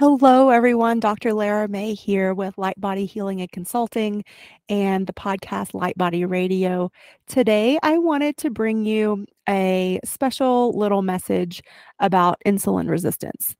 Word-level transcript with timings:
Hello, 0.00 0.48
everyone. 0.48 0.98
Dr. 0.98 1.34
Lara 1.34 1.68
May 1.68 1.92
here 1.92 2.32
with 2.32 2.56
Light 2.56 2.80
Body 2.80 3.04
Healing 3.04 3.42
and 3.42 3.52
Consulting 3.52 4.24
and 4.70 5.06
the 5.06 5.12
podcast 5.12 5.74
Light 5.74 5.98
Body 5.98 6.24
Radio. 6.24 6.90
Today, 7.26 7.78
I 7.82 7.98
wanted 7.98 8.38
to 8.38 8.48
bring 8.48 8.86
you 8.86 9.26
a 9.46 10.00
special 10.02 10.72
little 10.72 11.02
message 11.02 11.62
about 11.98 12.40
insulin 12.46 12.88
resistance. 12.88 13.54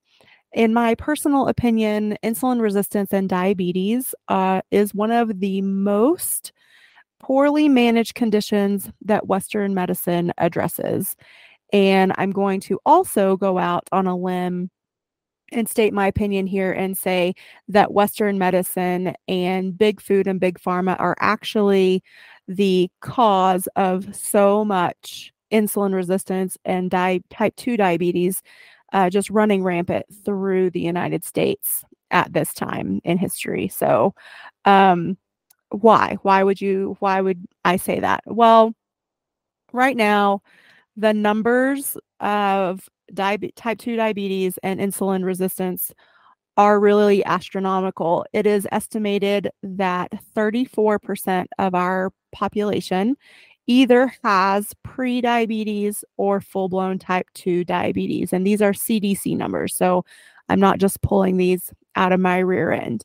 In 0.54 0.72
my 0.72 0.94
personal 0.94 1.46
opinion, 1.46 2.16
insulin 2.24 2.62
resistance 2.62 3.12
and 3.12 3.28
diabetes 3.28 4.14
uh, 4.28 4.62
is 4.70 4.94
one 4.94 5.10
of 5.10 5.40
the 5.40 5.60
most 5.60 6.52
poorly 7.18 7.68
managed 7.68 8.14
conditions 8.14 8.90
that 9.02 9.26
Western 9.26 9.74
medicine 9.74 10.32
addresses. 10.38 11.16
And 11.70 12.14
I'm 12.16 12.30
going 12.30 12.60
to 12.60 12.80
also 12.86 13.36
go 13.36 13.58
out 13.58 13.86
on 13.92 14.06
a 14.06 14.16
limb 14.16 14.70
and 15.52 15.68
state 15.68 15.92
my 15.92 16.06
opinion 16.06 16.46
here 16.46 16.72
and 16.72 16.96
say 16.96 17.34
that 17.68 17.92
Western 17.92 18.38
medicine 18.38 19.14
and 19.28 19.76
big 19.76 20.00
food 20.00 20.26
and 20.26 20.40
big 20.40 20.58
pharma 20.60 20.98
are 21.00 21.16
actually 21.20 22.02
the 22.48 22.90
cause 23.00 23.68
of 23.76 24.14
so 24.14 24.64
much 24.64 25.32
insulin 25.52 25.94
resistance 25.94 26.56
and 26.64 26.90
di- 26.90 27.22
type 27.30 27.54
2 27.56 27.76
diabetes 27.76 28.42
uh, 28.92 29.10
just 29.10 29.30
running 29.30 29.62
rampant 29.62 30.06
through 30.24 30.70
the 30.70 30.80
United 30.80 31.24
States 31.24 31.84
at 32.10 32.32
this 32.32 32.52
time 32.52 33.00
in 33.04 33.18
history. 33.18 33.68
So, 33.68 34.14
um, 34.64 35.16
why? 35.70 36.18
Why 36.22 36.42
would 36.42 36.60
you? 36.60 36.96
Why 36.98 37.20
would 37.20 37.46
I 37.64 37.76
say 37.76 38.00
that? 38.00 38.22
Well, 38.26 38.74
right 39.72 39.96
now, 39.96 40.42
the 40.96 41.14
numbers 41.14 41.96
of 42.18 42.88
type 43.14 43.78
2 43.78 43.96
diabetes 43.96 44.58
and 44.62 44.80
insulin 44.80 45.24
resistance 45.24 45.92
are 46.56 46.80
really 46.80 47.24
astronomical. 47.24 48.26
It 48.32 48.46
is 48.46 48.66
estimated 48.72 49.50
that 49.62 50.12
34% 50.36 51.46
of 51.58 51.74
our 51.74 52.12
population 52.32 53.16
either 53.66 54.12
has 54.24 54.74
pre-diabetes 54.82 56.04
or 56.16 56.40
full-blown 56.40 56.98
type 56.98 57.26
2 57.34 57.64
diabetes 57.64 58.32
and 58.32 58.46
these 58.46 58.60
are 58.60 58.72
CDC 58.72 59.36
numbers. 59.36 59.74
So 59.74 60.04
I'm 60.48 60.60
not 60.60 60.78
just 60.78 61.00
pulling 61.02 61.36
these 61.36 61.72
out 61.96 62.12
of 62.12 62.20
my 62.20 62.38
rear 62.38 62.72
end. 62.72 63.04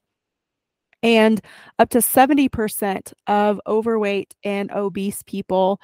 And 1.03 1.39
up 1.77 1.89
to 1.91 1.99
70% 1.99 3.13
of 3.27 3.61
overweight 3.67 4.33
and 4.43 4.71
obese 4.71 5.21
people 5.23 5.79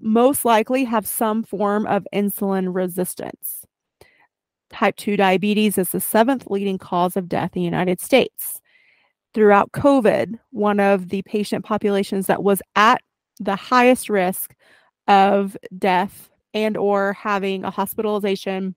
most 0.00 0.44
likely 0.44 0.84
have 0.84 1.06
some 1.06 1.42
form 1.42 1.86
of 1.86 2.06
insulin 2.14 2.74
resistance. 2.74 3.64
Type 4.70 4.96
2 4.96 5.16
diabetes 5.16 5.78
is 5.78 5.90
the 5.90 6.00
seventh 6.00 6.46
leading 6.48 6.78
cause 6.78 7.16
of 7.16 7.28
death 7.28 7.50
in 7.54 7.60
the 7.60 7.64
United 7.64 8.00
States. 8.00 8.60
Throughout 9.32 9.72
COVID, 9.72 10.38
one 10.50 10.80
of 10.80 11.08
the 11.08 11.22
patient 11.22 11.64
populations 11.64 12.26
that 12.26 12.42
was 12.42 12.60
at 12.74 13.00
the 13.38 13.56
highest 13.56 14.08
risk 14.08 14.54
of 15.08 15.56
death 15.78 16.30
and 16.54 16.76
or 16.76 17.12
having 17.12 17.64
a 17.64 17.70
hospitalization 17.70 18.74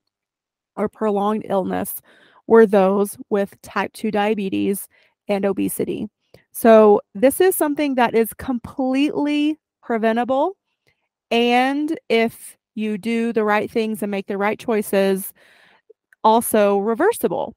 or 0.76 0.88
prolonged 0.88 1.46
illness 1.48 2.00
were 2.46 2.66
those 2.66 3.16
with 3.30 3.60
type 3.62 3.92
2 3.94 4.10
diabetes 4.10 4.86
and 5.28 5.44
obesity. 5.44 6.08
So 6.52 7.00
this 7.14 7.40
is 7.40 7.56
something 7.56 7.94
that 7.94 8.14
is 8.14 8.34
completely 8.34 9.58
preventable 9.82 10.56
and 11.30 11.98
if 12.08 12.56
you 12.74 12.98
do 12.98 13.32
the 13.32 13.44
right 13.44 13.70
things 13.70 14.02
and 14.02 14.10
make 14.10 14.26
the 14.26 14.38
right 14.38 14.58
choices, 14.58 15.32
also 16.24 16.78
reversible 16.78 17.54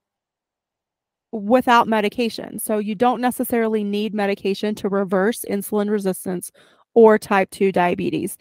without 1.31 1.88
medication. 1.88 2.59
So 2.59 2.78
you 2.78 2.94
don't 2.94 3.19
necessarily 3.19 3.84
need 3.84 4.13
medication 4.13 4.75
to 4.75 4.89
reverse 4.89 5.44
insulin 5.50 5.89
resistance 5.89 6.51
or 6.94 7.17
type 7.17 7.50
2 7.50 7.72
diabetes. 7.72 8.38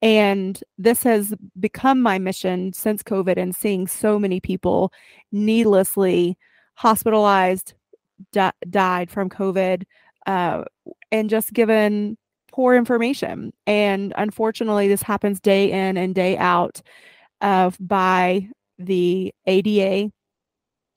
And 0.00 0.62
this 0.78 1.02
has 1.02 1.34
become 1.58 2.00
my 2.00 2.18
mission 2.18 2.72
since 2.72 3.02
COVID 3.02 3.36
and 3.36 3.56
seeing 3.56 3.88
so 3.88 4.18
many 4.18 4.40
people 4.40 4.92
needlessly 5.32 6.38
hospitalized, 6.74 7.74
di- 8.30 8.52
died 8.70 9.10
from 9.10 9.28
COVID, 9.28 9.84
uh, 10.26 10.64
and 11.10 11.30
just 11.30 11.52
given 11.52 12.16
poor 12.56 12.74
information. 12.74 13.52
And 13.66 14.14
unfortunately, 14.16 14.88
this 14.88 15.02
happens 15.02 15.40
day 15.40 15.70
in 15.70 15.98
and 15.98 16.14
day 16.14 16.38
out 16.38 16.80
uh, 17.42 17.70
by 17.78 18.48
the 18.78 19.34
ADA, 19.44 20.10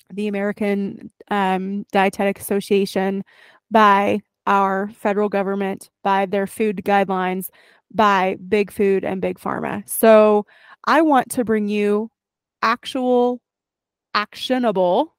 the 0.09 0.27
American 0.27 1.11
um, 1.29 1.85
Dietetic 1.91 2.39
Association, 2.39 3.23
by 3.69 4.21
our 4.47 4.89
federal 4.95 5.27
government, 5.27 5.89
by 6.01 6.25
their 6.25 6.47
food 6.47 6.77
guidelines, 6.77 7.49
by 7.93 8.37
big 8.47 8.71
food 8.71 9.03
and 9.03 9.21
big 9.21 9.37
pharma. 9.37 9.87
So 9.87 10.45
I 10.85 11.01
want 11.01 11.29
to 11.31 11.43
bring 11.43 11.67
you 11.67 12.09
actual, 12.61 13.41
actionable 14.13 15.13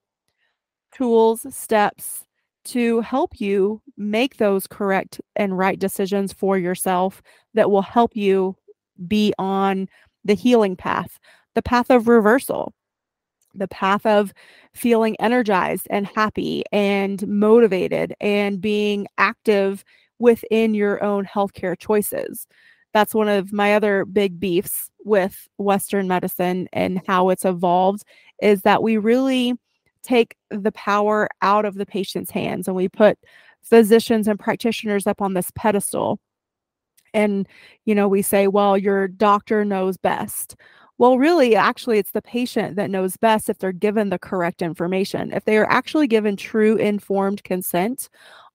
tools, 0.95 1.47
steps, 1.55 2.25
to 2.65 3.01
help 3.01 3.41
you 3.41 3.81
make 3.97 4.37
those 4.37 4.67
correct 4.67 5.21
and 5.37 5.57
right 5.57 5.79
decisions 5.79 6.33
for 6.33 6.59
yourself 6.59 7.23
that 7.55 7.71
will 7.71 7.83
help 7.83 8.15
you 8.15 8.57
be 9.07 9.33
on 9.39 9.89
the 10.25 10.35
healing 10.35 10.77
path, 10.77 11.19
the 11.55 11.63
path 11.63 11.91
of 11.91 12.09
reversal, 12.09 12.73
the 13.55 13.69
path 13.69 14.05
of 14.07 14.33
feeling 14.75 15.17
energized 15.21 15.87
and 15.91 16.07
happy 16.07 16.63
and 16.73 17.27
motivated 17.27 18.15
and 18.21 18.61
being 18.61 19.07
active 19.19 19.85
within 20.19 20.75
your 20.75 21.03
own 21.03 21.25
healthcare 21.25 21.79
choices. 21.79 22.47
That's 22.93 23.15
one 23.15 23.29
of 23.29 23.53
my 23.53 23.75
other 23.75 24.05
big 24.05 24.39
beefs 24.39 24.91
with 25.05 25.49
Western 25.57 26.09
medicine 26.09 26.69
and 26.73 27.01
how 27.07 27.31
it's 27.31 27.45
evolved 27.45 28.03
is 28.43 28.63
that 28.63 28.83
we 28.83 28.97
really 28.97 29.55
take 30.03 30.37
the 30.51 30.73
power 30.73 31.29
out 31.43 31.65
of 31.65 31.75
the 31.75 31.87
patient's 31.87 32.31
hands 32.31 32.67
and 32.67 32.77
we 32.77 32.89
put 32.89 33.19
physicians 33.63 34.27
and 34.29 34.39
practitioners 34.39 35.07
up 35.07 35.21
on 35.21 35.35
this 35.35 35.51
pedestal. 35.55 36.19
And 37.13 37.49
you 37.85 37.95
know 37.95 38.09
we 38.09 38.23
say 38.23 38.47
well 38.47 38.79
your 38.79 39.09
doctor 39.09 39.65
knows 39.65 39.97
best. 39.97 40.57
Well 40.99 41.19
really 41.19 41.57
actually 41.57 41.99
it's 41.99 42.13
the 42.13 42.23
patient 42.23 42.77
that 42.77 42.91
knows 42.91 43.17
best 43.17 43.49
if 43.49 43.59
they're 43.59 43.73
given 43.73 44.11
the 44.11 44.19
correct 44.19 44.63
information. 44.63 45.33
If 45.33 45.45
they 45.45 45.59
are 45.59 45.71
actually 45.71 46.07
given 46.07 46.37
true 46.37 46.77
informed 46.77 47.45
consent 47.45 48.09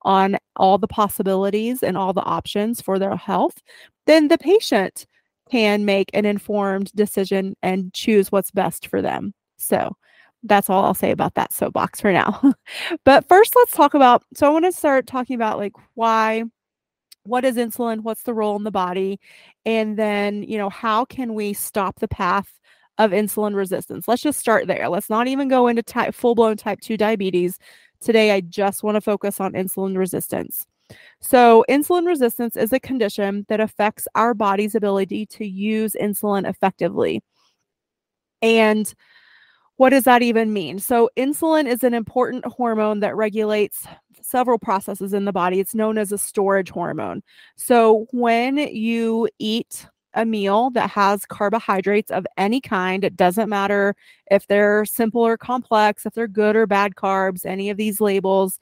on 0.03 0.37
all 0.55 0.77
the 0.77 0.87
possibilities 0.87 1.83
and 1.83 1.97
all 1.97 2.13
the 2.13 2.21
options 2.23 2.81
for 2.81 2.99
their 2.99 3.15
health 3.15 3.61
then 4.05 4.27
the 4.27 4.37
patient 4.37 5.05
can 5.49 5.85
make 5.85 6.09
an 6.13 6.25
informed 6.25 6.91
decision 6.95 7.55
and 7.61 7.93
choose 7.93 8.31
what's 8.31 8.51
best 8.51 8.87
for 8.87 9.01
them. 9.01 9.33
So 9.57 9.95
that's 10.45 10.69
all 10.69 10.85
I'll 10.85 10.93
say 10.93 11.11
about 11.11 11.33
that 11.35 11.53
soapbox 11.53 12.01
for 12.01 12.11
now. 12.11 12.53
but 13.05 13.27
first, 13.27 13.55
let's 13.55 13.71
talk 13.71 13.93
about. 13.93 14.23
So, 14.35 14.47
I 14.47 14.49
want 14.49 14.65
to 14.65 14.71
start 14.71 15.07
talking 15.07 15.35
about 15.35 15.57
like 15.57 15.73
why, 15.95 16.43
what 17.23 17.45
is 17.45 17.57
insulin? 17.57 18.01
What's 18.01 18.23
the 18.23 18.33
role 18.33 18.55
in 18.55 18.63
the 18.63 18.71
body? 18.71 19.19
And 19.65 19.97
then, 19.97 20.43
you 20.43 20.57
know, 20.57 20.69
how 20.69 21.05
can 21.05 21.33
we 21.33 21.53
stop 21.53 21.99
the 21.99 22.07
path 22.07 22.59
of 22.97 23.11
insulin 23.11 23.55
resistance? 23.55 24.07
Let's 24.07 24.21
just 24.21 24.39
start 24.39 24.67
there. 24.67 24.87
Let's 24.89 25.09
not 25.09 25.27
even 25.27 25.47
go 25.47 25.67
into 25.67 25.83
full 26.11 26.35
blown 26.35 26.57
type 26.57 26.79
2 26.81 26.97
diabetes. 26.97 27.59
Today, 28.01 28.31
I 28.31 28.41
just 28.41 28.83
want 28.83 28.95
to 28.95 29.01
focus 29.01 29.39
on 29.39 29.53
insulin 29.53 29.97
resistance. 29.97 30.67
So, 31.21 31.65
insulin 31.67 32.05
resistance 32.05 32.55
is 32.55 32.71
a 32.71 32.79
condition 32.79 33.45
that 33.49 33.59
affects 33.59 34.07
our 34.13 34.33
body's 34.33 34.75
ability 34.75 35.25
to 35.27 35.45
use 35.47 35.95
insulin 35.99 36.47
effectively. 36.47 37.23
And 38.41 38.93
what 39.77 39.89
does 39.89 40.05
that 40.05 40.21
even 40.21 40.53
mean? 40.53 40.79
So, 40.79 41.09
insulin 41.17 41.67
is 41.67 41.83
an 41.83 41.93
important 41.93 42.45
hormone 42.45 43.01
that 43.01 43.15
regulates 43.15 43.85
several 44.21 44.57
processes 44.57 45.13
in 45.13 45.25
the 45.25 45.33
body. 45.33 45.59
It's 45.59 45.75
known 45.75 45.97
as 45.97 46.11
a 46.11 46.17
storage 46.17 46.69
hormone. 46.69 47.21
So, 47.57 48.07
when 48.11 48.57
you 48.57 49.27
eat 49.39 49.87
a 50.13 50.25
meal 50.25 50.69
that 50.71 50.89
has 50.91 51.25
carbohydrates 51.25 52.09
of 52.09 52.25
any 52.37 52.61
kind, 52.61 53.03
it 53.03 53.17
doesn't 53.17 53.49
matter 53.49 53.95
if 54.31 54.47
they're 54.47 54.85
simple 54.85 55.21
or 55.21 55.37
complex, 55.37 56.05
if 56.05 56.13
they're 56.13 56.27
good 56.27 56.55
or 56.55 56.65
bad 56.65 56.95
carbs, 56.95 57.45
any 57.45 57.69
of 57.69 57.75
these 57.77 57.99
labels. 57.99 58.59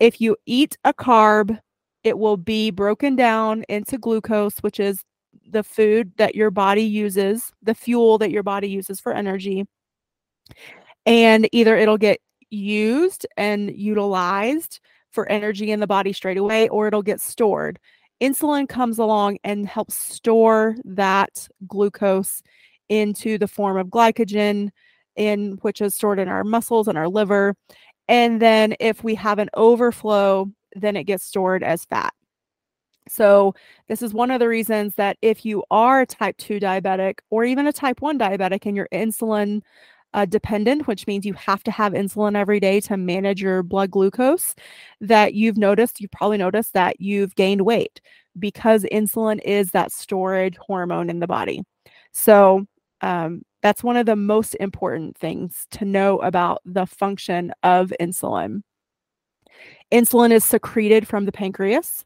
If 0.00 0.20
you 0.20 0.36
eat 0.46 0.76
a 0.84 0.92
carb, 0.92 1.56
it 2.02 2.18
will 2.18 2.36
be 2.36 2.72
broken 2.72 3.14
down 3.14 3.64
into 3.68 3.96
glucose, 3.96 4.58
which 4.58 4.80
is 4.80 5.04
the 5.48 5.62
food 5.62 6.12
that 6.16 6.34
your 6.34 6.50
body 6.50 6.82
uses, 6.82 7.52
the 7.62 7.74
fuel 7.76 8.18
that 8.18 8.32
your 8.32 8.42
body 8.42 8.68
uses 8.68 8.98
for 8.98 9.12
energy 9.12 9.66
and 11.06 11.48
either 11.52 11.76
it'll 11.76 11.98
get 11.98 12.20
used 12.50 13.26
and 13.36 13.74
utilized 13.74 14.80
for 15.10 15.28
energy 15.28 15.70
in 15.70 15.80
the 15.80 15.86
body 15.86 16.12
straight 16.12 16.36
away 16.36 16.68
or 16.68 16.86
it'll 16.86 17.02
get 17.02 17.20
stored. 17.20 17.78
Insulin 18.20 18.68
comes 18.68 18.98
along 18.98 19.38
and 19.42 19.66
helps 19.66 19.96
store 19.96 20.76
that 20.84 21.48
glucose 21.66 22.42
into 22.88 23.38
the 23.38 23.48
form 23.48 23.76
of 23.76 23.88
glycogen 23.88 24.70
in 25.16 25.58
which 25.62 25.80
is 25.80 25.94
stored 25.94 26.18
in 26.18 26.28
our 26.28 26.44
muscles 26.44 26.88
and 26.88 26.96
our 26.96 27.08
liver. 27.08 27.56
And 28.08 28.40
then 28.40 28.74
if 28.80 29.02
we 29.02 29.14
have 29.16 29.38
an 29.38 29.50
overflow, 29.54 30.50
then 30.74 30.96
it 30.96 31.04
gets 31.04 31.24
stored 31.24 31.62
as 31.62 31.84
fat. 31.84 32.14
So, 33.08 33.54
this 33.88 34.00
is 34.00 34.14
one 34.14 34.30
of 34.30 34.38
the 34.38 34.48
reasons 34.48 34.94
that 34.94 35.16
if 35.22 35.44
you 35.44 35.64
are 35.70 36.02
a 36.02 36.06
type 36.06 36.36
2 36.36 36.60
diabetic 36.60 37.18
or 37.30 37.44
even 37.44 37.66
a 37.66 37.72
type 37.72 38.00
1 38.00 38.18
diabetic 38.18 38.64
and 38.64 38.76
your 38.76 38.88
insulin 38.92 39.62
uh, 40.14 40.24
dependent, 40.26 40.86
which 40.86 41.06
means 41.06 41.24
you 41.24 41.34
have 41.34 41.62
to 41.64 41.70
have 41.70 41.92
insulin 41.92 42.36
every 42.36 42.60
day 42.60 42.80
to 42.80 42.96
manage 42.96 43.42
your 43.42 43.62
blood 43.62 43.90
glucose, 43.90 44.54
that 45.00 45.34
you've 45.34 45.56
noticed, 45.56 46.00
you 46.00 46.08
probably 46.08 46.38
noticed 46.38 46.72
that 46.74 47.00
you've 47.00 47.34
gained 47.34 47.62
weight 47.62 48.00
because 48.38 48.84
insulin 48.92 49.40
is 49.44 49.70
that 49.70 49.92
storage 49.92 50.56
hormone 50.58 51.10
in 51.10 51.20
the 51.20 51.26
body. 51.26 51.62
So, 52.12 52.66
um, 53.00 53.42
that's 53.62 53.84
one 53.84 53.96
of 53.96 54.06
the 54.06 54.16
most 54.16 54.54
important 54.56 55.16
things 55.16 55.66
to 55.70 55.84
know 55.84 56.18
about 56.18 56.62
the 56.64 56.86
function 56.86 57.52
of 57.62 57.92
insulin. 58.00 58.62
Insulin 59.92 60.32
is 60.32 60.44
secreted 60.44 61.06
from 61.06 61.26
the 61.26 61.32
pancreas. 61.32 62.04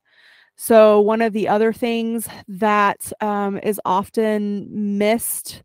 So, 0.57 1.01
one 1.01 1.23
of 1.23 1.33
the 1.33 1.49
other 1.49 1.73
things 1.73 2.29
that 2.49 3.13
um, 3.21 3.59
is 3.63 3.81
often 3.85 4.99
missed 4.99 5.63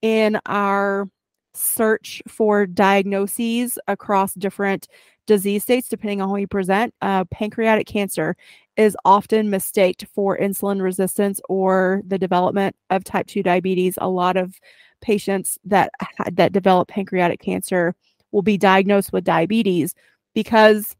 in 0.00 0.40
our 0.46 1.08
search 1.54 2.22
for 2.28 2.66
diagnoses 2.66 3.78
across 3.88 4.34
different 4.34 4.88
disease 5.26 5.62
states, 5.62 5.88
depending 5.88 6.20
on 6.20 6.28
how 6.28 6.36
you 6.36 6.46
present. 6.48 6.94
Uh, 7.00 7.24
pancreatic 7.26 7.86
cancer 7.86 8.36
is 8.76 8.96
often 9.04 9.50
mistaked 9.50 10.06
for 10.14 10.38
insulin 10.38 10.80
resistance 10.80 11.40
or 11.48 12.02
the 12.06 12.18
development 12.18 12.74
of 12.90 13.04
type 13.04 13.26
2 13.26 13.42
diabetes. 13.42 13.98
A 14.00 14.08
lot 14.08 14.36
of 14.36 14.58
patients 15.00 15.58
that 15.64 15.90
that 16.32 16.52
develop 16.52 16.88
pancreatic 16.88 17.40
cancer 17.40 17.94
will 18.30 18.42
be 18.42 18.56
diagnosed 18.56 19.12
with 19.12 19.24
diabetes 19.24 19.94
because 20.34 20.96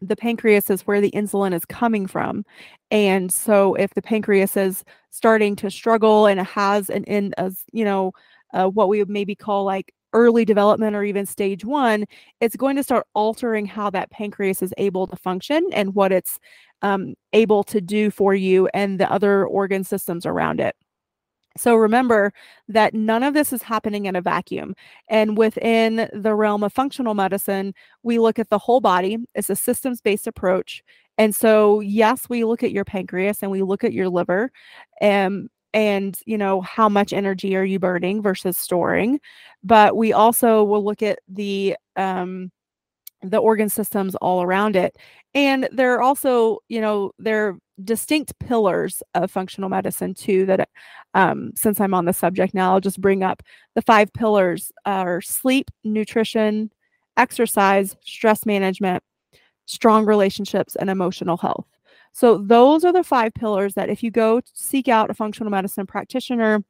the 0.00 0.16
pancreas 0.16 0.70
is 0.70 0.82
where 0.82 1.00
the 1.00 1.10
insulin 1.12 1.54
is 1.54 1.64
coming 1.64 2.06
from. 2.06 2.44
And 2.90 3.32
so 3.32 3.74
if 3.74 3.94
the 3.94 4.02
pancreas 4.02 4.56
is 4.56 4.84
starting 5.10 5.56
to 5.56 5.70
struggle 5.70 6.26
and 6.26 6.40
it 6.40 6.46
has 6.46 6.90
an 6.90 7.04
in 7.04 7.34
as 7.38 7.64
you 7.72 7.84
know 7.84 8.12
uh, 8.56 8.68
what 8.68 8.88
we 8.88 8.98
would 8.98 9.10
maybe 9.10 9.34
call 9.34 9.64
like 9.64 9.92
early 10.12 10.44
development 10.44 10.96
or 10.96 11.04
even 11.04 11.26
stage 11.26 11.64
one, 11.64 12.06
it's 12.40 12.56
going 12.56 12.74
to 12.76 12.82
start 12.82 13.06
altering 13.14 13.66
how 13.66 13.90
that 13.90 14.10
pancreas 14.10 14.62
is 14.62 14.72
able 14.78 15.06
to 15.06 15.16
function 15.16 15.62
and 15.72 15.94
what 15.94 16.10
it's 16.10 16.38
um, 16.82 17.14
able 17.34 17.62
to 17.62 17.80
do 17.80 18.10
for 18.10 18.34
you 18.34 18.68
and 18.72 18.98
the 18.98 19.10
other 19.12 19.44
organ 19.46 19.84
systems 19.84 20.24
around 20.24 20.58
it. 20.58 20.74
So 21.58 21.74
remember 21.74 22.32
that 22.68 22.94
none 22.94 23.22
of 23.22 23.34
this 23.34 23.52
is 23.52 23.62
happening 23.62 24.06
in 24.06 24.16
a 24.16 24.20
vacuum. 24.20 24.74
And 25.08 25.38
within 25.38 26.08
the 26.12 26.34
realm 26.34 26.62
of 26.62 26.72
functional 26.72 27.14
medicine, 27.14 27.74
we 28.02 28.18
look 28.18 28.38
at 28.38 28.50
the 28.50 28.58
whole 28.58 28.80
body. 28.80 29.18
It's 29.34 29.50
a 29.50 29.56
systems 29.56 30.00
based 30.00 30.26
approach. 30.26 30.82
And 31.18 31.34
so, 31.34 31.80
yes, 31.80 32.28
we 32.28 32.44
look 32.44 32.62
at 32.62 32.72
your 32.72 32.84
pancreas 32.84 33.38
and 33.42 33.50
we 33.50 33.62
look 33.62 33.84
at 33.84 33.94
your 33.94 34.08
liver. 34.10 34.50
Um, 35.00 35.48
and 35.76 36.18
you 36.24 36.38
know 36.38 36.62
how 36.62 36.88
much 36.88 37.12
energy 37.12 37.54
are 37.54 37.64
you 37.64 37.78
burning 37.78 38.22
versus 38.22 38.56
storing 38.56 39.20
but 39.62 39.94
we 39.94 40.12
also 40.12 40.64
will 40.64 40.82
look 40.82 41.02
at 41.02 41.20
the 41.28 41.76
um 41.96 42.50
the 43.22 43.36
organ 43.36 43.68
systems 43.68 44.14
all 44.16 44.42
around 44.42 44.74
it 44.74 44.96
and 45.34 45.68
there 45.70 45.94
are 45.94 46.00
also 46.02 46.58
you 46.68 46.80
know 46.80 47.12
there 47.18 47.46
are 47.46 47.58
distinct 47.84 48.32
pillars 48.38 49.02
of 49.14 49.30
functional 49.30 49.68
medicine 49.68 50.14
too 50.14 50.46
that 50.46 50.66
um, 51.12 51.52
since 51.54 51.78
i'm 51.78 51.92
on 51.92 52.06
the 52.06 52.12
subject 52.12 52.54
now 52.54 52.72
i'll 52.72 52.80
just 52.80 53.00
bring 53.00 53.22
up. 53.22 53.42
The 53.74 53.82
five 53.82 54.10
pillars 54.14 54.72
are 54.86 55.20
sleep 55.20 55.70
nutrition 55.84 56.70
exercise 57.18 57.96
stress 58.02 58.46
management 58.46 59.02
strong 59.66 60.06
relationships 60.06 60.74
and 60.76 60.88
emotional 60.88 61.36
health 61.36 61.66
so 62.16 62.38
those 62.38 62.82
are 62.82 62.94
the 62.94 63.04
five 63.04 63.34
pillars 63.34 63.74
that 63.74 63.90
if 63.90 64.02
you 64.02 64.10
go 64.10 64.40
seek 64.54 64.88
out 64.88 65.10
a 65.10 65.14
functional 65.14 65.50
medicine 65.50 65.84
practitioner, 65.84 66.64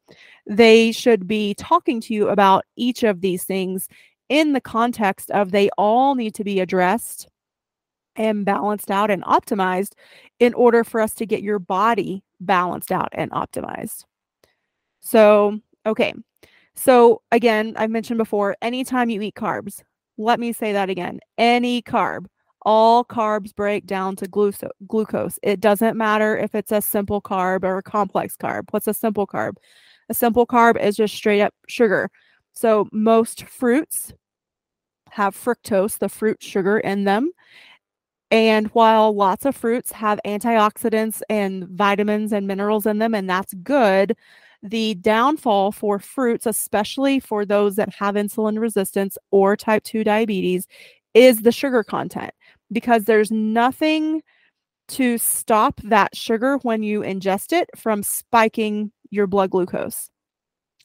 they 0.44 0.90
should 0.90 1.28
be 1.28 1.54
talking 1.54 2.00
to 2.00 2.12
you 2.12 2.30
about 2.30 2.64
each 2.74 3.04
of 3.04 3.20
these 3.20 3.44
things 3.44 3.86
in 4.28 4.54
the 4.54 4.60
context 4.60 5.30
of 5.30 5.52
they 5.52 5.70
all 5.78 6.16
need 6.16 6.34
to 6.34 6.42
be 6.42 6.58
addressed 6.58 7.28
and 8.16 8.44
balanced 8.44 8.90
out 8.90 9.08
and 9.08 9.22
optimized 9.22 9.92
in 10.40 10.52
order 10.52 10.82
for 10.82 11.00
us 11.00 11.14
to 11.14 11.26
get 11.26 11.44
your 11.44 11.60
body 11.60 12.24
balanced 12.40 12.90
out 12.90 13.10
and 13.12 13.30
optimized. 13.30 14.02
So, 14.98 15.60
okay. 15.86 16.12
So, 16.74 17.22
again, 17.30 17.74
I've 17.76 17.90
mentioned 17.90 18.18
before, 18.18 18.56
anytime 18.62 19.10
you 19.10 19.22
eat 19.22 19.36
carbs, 19.36 19.84
let 20.18 20.40
me 20.40 20.52
say 20.52 20.72
that 20.72 20.90
again 20.90 21.20
any 21.38 21.82
carb 21.82 22.26
all 22.66 23.04
carbs 23.04 23.54
break 23.54 23.86
down 23.86 24.16
to 24.16 24.26
glucose. 24.26 25.38
It 25.42 25.60
doesn't 25.60 25.96
matter 25.96 26.36
if 26.36 26.54
it's 26.54 26.72
a 26.72 26.82
simple 26.82 27.22
carb 27.22 27.62
or 27.62 27.78
a 27.78 27.82
complex 27.82 28.36
carb. 28.36 28.64
What's 28.72 28.88
a 28.88 28.92
simple 28.92 29.26
carb? 29.26 29.52
A 30.08 30.14
simple 30.14 30.46
carb 30.46 30.78
is 30.82 30.96
just 30.96 31.14
straight 31.14 31.40
up 31.40 31.54
sugar. 31.68 32.10
So 32.52 32.88
most 32.92 33.44
fruits 33.44 34.12
have 35.10 35.36
fructose, 35.36 35.98
the 35.98 36.08
fruit 36.08 36.42
sugar 36.42 36.78
in 36.78 37.04
them. 37.04 37.30
And 38.32 38.66
while 38.68 39.14
lots 39.14 39.44
of 39.44 39.54
fruits 39.54 39.92
have 39.92 40.18
antioxidants 40.26 41.22
and 41.30 41.68
vitamins 41.68 42.32
and 42.32 42.48
minerals 42.48 42.84
in 42.84 42.98
them, 42.98 43.14
and 43.14 43.30
that's 43.30 43.54
good, 43.62 44.16
the 44.64 44.94
downfall 44.94 45.70
for 45.70 46.00
fruits, 46.00 46.46
especially 46.46 47.20
for 47.20 47.44
those 47.44 47.76
that 47.76 47.94
have 47.94 48.16
insulin 48.16 48.58
resistance 48.58 49.16
or 49.30 49.56
type 49.56 49.84
2 49.84 50.02
diabetes, 50.02 50.66
is 51.14 51.42
the 51.42 51.52
sugar 51.52 51.84
content 51.84 52.32
because 52.72 53.04
there's 53.04 53.30
nothing 53.30 54.22
to 54.88 55.18
stop 55.18 55.80
that 55.82 56.14
sugar 56.16 56.58
when 56.62 56.82
you 56.82 57.00
ingest 57.00 57.52
it 57.52 57.68
from 57.76 58.02
spiking 58.02 58.92
your 59.10 59.26
blood 59.26 59.50
glucose. 59.50 60.08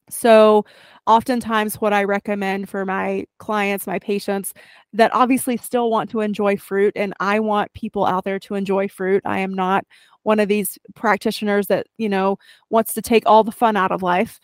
So, 0.10 0.66
oftentimes, 1.08 1.76
what 1.76 1.94
I 1.94 2.04
recommend 2.04 2.70
for 2.70 2.86
my 2.86 3.26
clients, 3.38 3.88
my 3.88 4.00
patients 4.00 4.54
that 4.94 5.14
obviously 5.14 5.56
still 5.58 5.90
want 5.90 6.10
to 6.10 6.20
enjoy 6.20 6.58
fruit, 6.58 6.94
and 6.98 7.14
I 7.20 7.40
want 7.40 7.74
people 7.74 8.06
out 8.06 8.26
there 8.26 8.40
to 8.40 8.56
enjoy 8.56 8.90
fruit. 8.90 9.22
I 9.26 9.40
am 9.40 9.54
not 9.54 9.86
one 10.24 10.40
of 10.40 10.50
these 10.50 10.78
practitioners 10.96 11.68
that, 11.68 11.88
you 11.98 12.10
know, 12.10 12.38
wants 12.70 12.94
to 12.96 13.02
take 13.02 13.24
all 13.26 13.44
the 13.44 13.52
fun 13.52 13.78
out 13.78 13.92
of 13.92 14.04
life, 14.04 14.40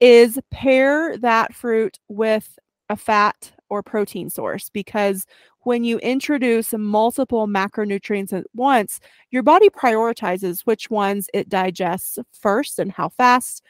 is 0.00 0.38
pair 0.50 1.16
that 1.18 1.54
fruit 1.54 1.98
with 2.08 2.58
a 2.88 2.96
fat 2.96 3.52
or 3.68 3.82
protein 3.82 4.30
source 4.30 4.70
because 4.70 5.26
when 5.62 5.84
you 5.84 5.98
introduce 5.98 6.72
multiple 6.72 7.46
macronutrients 7.46 8.32
at 8.32 8.46
once, 8.54 9.00
your 9.30 9.42
body 9.42 9.68
prioritizes 9.68 10.62
which 10.62 10.90
ones 10.90 11.28
it 11.34 11.48
digests 11.48 12.18
first 12.32 12.78
and 12.78 12.92
how 12.92 13.08
fast, 13.10 13.62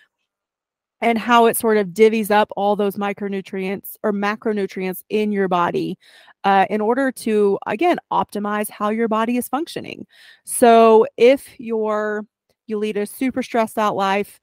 and 1.02 1.18
how 1.18 1.46
it 1.46 1.56
sort 1.56 1.78
of 1.78 1.88
divvies 1.88 2.30
up 2.30 2.50
all 2.56 2.76
those 2.76 2.96
micronutrients 2.96 3.96
or 4.02 4.12
macronutrients 4.12 5.02
in 5.08 5.32
your 5.32 5.48
body 5.48 5.96
uh, 6.44 6.66
in 6.68 6.80
order 6.80 7.10
to, 7.10 7.58
again, 7.66 7.96
optimize 8.12 8.70
how 8.70 8.90
your 8.90 9.08
body 9.08 9.36
is 9.38 9.48
functioning. 9.48 10.06
So 10.44 11.06
if 11.16 11.48
you're 11.58 12.26
you 12.66 12.78
lead 12.78 12.96
a 12.96 13.06
super 13.06 13.42
stressed 13.42 13.78
out 13.78 13.96
life, 13.96 14.40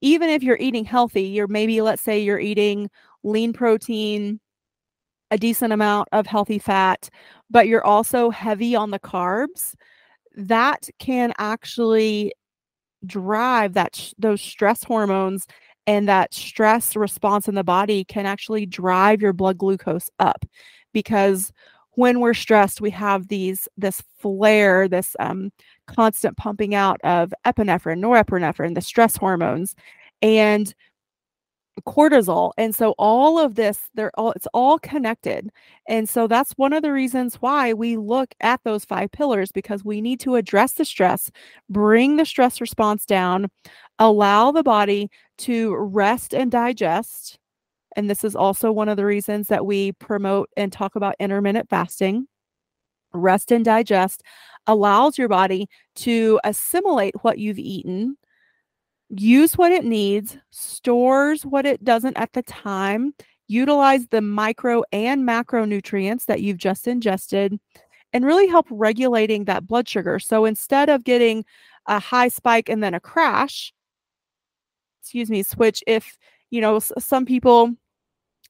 even 0.00 0.28
if 0.28 0.42
you're 0.42 0.58
eating 0.60 0.84
healthy, 0.84 1.22
you're 1.22 1.48
maybe, 1.48 1.80
let's 1.80 2.02
say, 2.02 2.20
you're 2.20 2.38
eating 2.40 2.90
lean 3.22 3.52
protein, 3.52 4.40
a 5.30 5.38
decent 5.38 5.72
amount 5.72 6.08
of 6.12 6.26
healthy 6.26 6.58
fat, 6.58 7.08
but 7.50 7.68
you're 7.68 7.84
also 7.84 8.30
heavy 8.30 8.74
on 8.74 8.90
the 8.90 8.98
carbs, 8.98 9.74
that 10.36 10.88
can 10.98 11.32
actually 11.38 12.32
drive 13.06 13.74
that 13.74 14.12
those 14.18 14.40
stress 14.40 14.84
hormones 14.84 15.46
and 15.86 16.08
that 16.08 16.34
stress 16.34 16.94
response 16.94 17.48
in 17.48 17.54
the 17.54 17.64
body 17.64 18.04
can 18.04 18.26
actually 18.26 18.66
drive 18.66 19.22
your 19.22 19.32
blood 19.32 19.56
glucose 19.56 20.10
up 20.18 20.44
because 20.92 21.52
when 21.92 22.20
we're 22.20 22.34
stressed 22.34 22.80
we 22.80 22.90
have 22.90 23.28
these 23.28 23.66
this 23.78 24.02
flare 24.18 24.86
this 24.86 25.16
um, 25.18 25.50
constant 25.86 26.36
pumping 26.36 26.74
out 26.74 27.00
of 27.02 27.32
epinephrine 27.46 27.98
norepinephrine 27.98 28.74
the 28.74 28.80
stress 28.80 29.16
hormones 29.16 29.74
and 30.20 30.74
cortisol 31.82 32.52
and 32.58 32.74
so 32.74 32.94
all 32.98 33.38
of 33.38 33.54
this 33.54 33.90
they're 33.94 34.12
all 34.18 34.32
it's 34.32 34.48
all 34.54 34.78
connected 34.78 35.50
and 35.88 36.08
so 36.08 36.26
that's 36.26 36.52
one 36.52 36.72
of 36.72 36.82
the 36.82 36.92
reasons 36.92 37.36
why 37.36 37.72
we 37.72 37.96
look 37.96 38.34
at 38.40 38.60
those 38.64 38.84
five 38.84 39.10
pillars 39.12 39.52
because 39.52 39.84
we 39.84 40.00
need 40.00 40.20
to 40.20 40.36
address 40.36 40.72
the 40.74 40.84
stress 40.84 41.30
bring 41.68 42.16
the 42.16 42.24
stress 42.24 42.60
response 42.60 43.04
down 43.06 43.48
allow 43.98 44.50
the 44.52 44.62
body 44.62 45.10
to 45.38 45.74
rest 45.76 46.34
and 46.34 46.50
digest 46.50 47.38
and 47.96 48.08
this 48.08 48.24
is 48.24 48.36
also 48.36 48.70
one 48.70 48.88
of 48.88 48.96
the 48.96 49.04
reasons 49.04 49.48
that 49.48 49.66
we 49.66 49.92
promote 49.92 50.48
and 50.56 50.72
talk 50.72 50.96
about 50.96 51.16
intermittent 51.18 51.68
fasting. 51.68 52.26
Rest 53.12 53.50
and 53.50 53.64
digest 53.64 54.22
allows 54.66 55.18
your 55.18 55.28
body 55.28 55.68
to 55.96 56.38
assimilate 56.44 57.14
what 57.22 57.38
you've 57.38 57.58
eaten 57.58 58.16
use 59.10 59.58
what 59.58 59.72
it 59.72 59.84
needs, 59.84 60.38
stores 60.50 61.44
what 61.44 61.66
it 61.66 61.84
doesn't 61.84 62.16
at 62.16 62.32
the 62.32 62.42
time, 62.42 63.12
utilize 63.48 64.06
the 64.08 64.20
micro 64.20 64.82
and 64.92 65.26
macronutrients 65.26 66.26
that 66.26 66.40
you've 66.40 66.58
just 66.58 66.86
ingested, 66.86 67.58
and 68.12 68.24
really 68.24 68.46
help 68.46 68.66
regulating 68.70 69.44
that 69.44 69.66
blood 69.66 69.88
sugar. 69.88 70.18
So 70.18 70.44
instead 70.44 70.88
of 70.88 71.04
getting 71.04 71.44
a 71.86 71.98
high 71.98 72.28
spike 72.28 72.68
and 72.68 72.82
then 72.82 72.94
a 72.94 73.00
crash, 73.00 73.72
excuse 75.02 75.30
me, 75.30 75.42
switch 75.42 75.82
if, 75.86 76.16
you 76.50 76.60
know, 76.60 76.78
some 76.78 77.24
people 77.24 77.74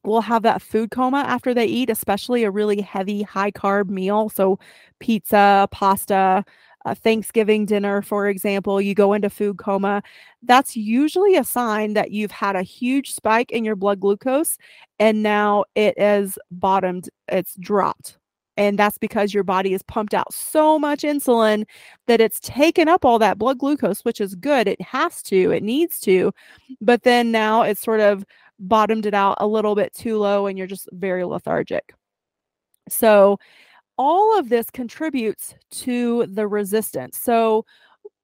will 0.04 0.22
have 0.22 0.42
that 0.42 0.62
food 0.62 0.90
coma 0.90 1.18
after 1.18 1.52
they 1.52 1.66
eat, 1.66 1.90
especially 1.90 2.44
a 2.44 2.50
really 2.50 2.80
heavy, 2.80 3.22
high 3.22 3.50
carb 3.50 3.88
meal. 3.90 4.28
So 4.30 4.58
pizza, 4.98 5.68
pasta, 5.70 6.44
a 6.84 6.94
Thanksgiving 6.94 7.66
dinner, 7.66 8.02
for 8.02 8.28
example, 8.28 8.80
you 8.80 8.94
go 8.94 9.12
into 9.12 9.30
food 9.30 9.58
coma, 9.58 10.02
that's 10.42 10.76
usually 10.76 11.37
a 11.37 11.44
sign 11.44 11.94
that 11.94 12.10
you've 12.10 12.30
had 12.30 12.56
a 12.56 12.62
huge 12.62 13.12
spike 13.12 13.50
in 13.50 13.64
your 13.64 13.76
blood 13.76 14.00
glucose 14.00 14.56
and 14.99 15.22
now 15.22 15.64
it 15.75 15.94
is 15.99 16.38
bottomed, 16.50 17.10
it's 17.28 17.54
dropped. 17.56 18.18
And 18.56 18.78
that's 18.78 18.99
because 18.99 19.32
your 19.32 19.44
body 19.44 19.72
has 19.72 19.82
pumped 19.82 20.12
out 20.12 20.34
so 20.34 20.78
much 20.78 21.00
insulin 21.00 21.64
that 22.06 22.20
it's 22.20 22.40
taken 22.40 22.88
up 22.88 23.04
all 23.04 23.18
that 23.18 23.38
blood 23.38 23.58
glucose, 23.58 24.00
which 24.04 24.20
is 24.20 24.34
good. 24.34 24.68
It 24.68 24.80
has 24.82 25.22
to, 25.25 25.50
it 25.50 25.62
needs 25.62 25.99
to. 26.00 26.32
But 26.80 27.02
then 27.04 27.30
now 27.32 27.62
it's 27.62 27.80
sort 27.80 28.00
of 28.00 28.25
bottomed 28.58 29.06
it 29.06 29.14
out 29.14 29.37
a 29.40 29.46
little 29.46 29.75
bit 29.75 29.94
too 29.94 30.18
low 30.18 30.46
and 30.46 30.58
you're 30.58 30.66
just 30.66 30.88
very 30.92 31.25
lethargic. 31.25 31.94
So, 32.88 33.38
all 34.00 34.38
of 34.38 34.49
this 34.49 34.71
contributes 34.71 35.54
to 35.71 36.25
the 36.26 36.49
resistance. 36.49 37.19
So, 37.19 37.66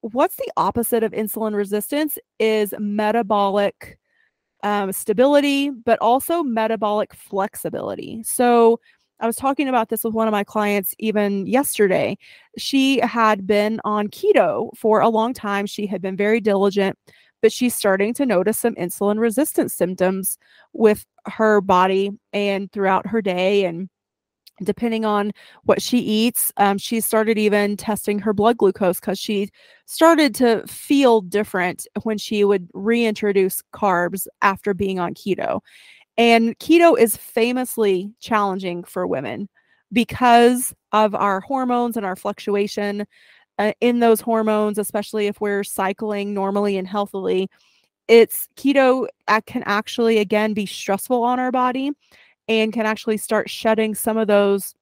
what's 0.01 0.35
the 0.35 0.51
opposite 0.57 1.03
of 1.03 1.11
insulin 1.11 1.53
resistance 1.53 2.17
is 2.39 2.73
metabolic 2.79 3.99
um, 4.63 4.91
stability, 4.91 5.69
but 5.69 5.99
also 5.99 6.41
metabolic 6.41 7.13
flexibility. 7.13 8.23
So, 8.23 8.79
I 9.19 9.27
was 9.27 9.35
talking 9.35 9.67
about 9.69 9.89
this 9.89 10.03
with 10.03 10.15
one 10.15 10.27
of 10.27 10.31
my 10.31 10.43
clients 10.43 10.95
even 10.97 11.45
yesterday. 11.45 12.17
She 12.57 12.99
had 13.01 13.45
been 13.45 13.79
on 13.83 14.07
keto 14.07 14.75
for 14.75 15.01
a 15.01 15.09
long 15.09 15.31
time. 15.31 15.67
She 15.67 15.85
had 15.85 16.01
been 16.01 16.17
very 16.17 16.41
diligent, 16.41 16.97
but 17.43 17.51
she's 17.51 17.75
starting 17.75 18.15
to 18.15 18.25
notice 18.25 18.57
some 18.57 18.73
insulin 18.75 19.19
resistance 19.19 19.75
symptoms 19.75 20.39
with 20.73 21.05
her 21.27 21.61
body 21.61 22.09
and 22.33 22.71
throughout 22.71 23.05
her 23.05 23.21
day. 23.21 23.65
And 23.65 23.89
depending 24.63 25.05
on 25.05 25.31
what 25.63 25.81
she 25.81 25.99
eats 25.99 26.51
um, 26.57 26.77
she 26.77 26.99
started 26.99 27.37
even 27.37 27.77
testing 27.77 28.19
her 28.19 28.33
blood 28.33 28.57
glucose 28.57 28.99
because 28.99 29.19
she 29.19 29.49
started 29.87 30.35
to 30.35 30.63
feel 30.67 31.21
different 31.21 31.87
when 32.03 32.17
she 32.17 32.43
would 32.43 32.69
reintroduce 32.73 33.61
carbs 33.73 34.27
after 34.41 34.73
being 34.73 34.99
on 34.99 35.13
keto. 35.13 35.61
And 36.17 36.57
keto 36.59 36.97
is 36.97 37.15
famously 37.15 38.11
challenging 38.19 38.83
for 38.83 39.07
women 39.07 39.47
because 39.93 40.73
of 40.91 41.15
our 41.15 41.39
hormones 41.39 41.95
and 41.95 42.05
our 42.05 42.15
fluctuation 42.15 43.05
uh, 43.59 43.71
in 43.79 43.99
those 43.99 44.21
hormones 44.21 44.77
especially 44.77 45.27
if 45.27 45.39
we're 45.39 45.63
cycling 45.63 46.33
normally 46.33 46.77
and 46.77 46.87
healthily. 46.87 47.49
It's 48.07 48.47
keto 48.57 49.07
can 49.45 49.63
actually 49.65 50.17
again 50.19 50.53
be 50.53 50.65
stressful 50.65 51.23
on 51.23 51.39
our 51.39 51.51
body 51.51 51.91
and 52.47 52.73
can 52.73 52.85
actually 52.85 53.17
start 53.17 53.49
shutting 53.49 53.95
some 53.95 54.17
of 54.17 54.27
those 54.27 54.75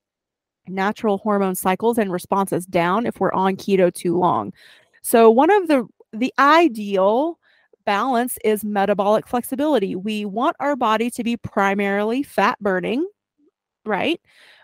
natural 0.68 1.18
hormone 1.20 1.56
cycles 1.56 1.98
and 1.98 2.12
responses 2.12 2.66
down 2.66 3.06
if 3.06 3.20
we're 3.20 3.34
on 3.34 3.56
keto 3.56 3.94
too 3.94 4.18
long. 4.18 4.54
So 5.02 5.30
one 5.30 5.50
of 5.50 5.68
the 5.68 5.88
the 6.14 6.34
ideal 6.40 7.40
balance 7.86 8.38
is 8.44 8.66
metabolic 8.66 9.28
flexibility. 9.28 9.96
We 9.96 10.26
want 10.26 10.56
our 10.60 10.76
body 10.76 11.10
to 11.12 11.24
be 11.24 11.38
primarily 11.38 12.24
fat 12.24 12.58
burning, 12.60 13.08
right? 13.86 14.20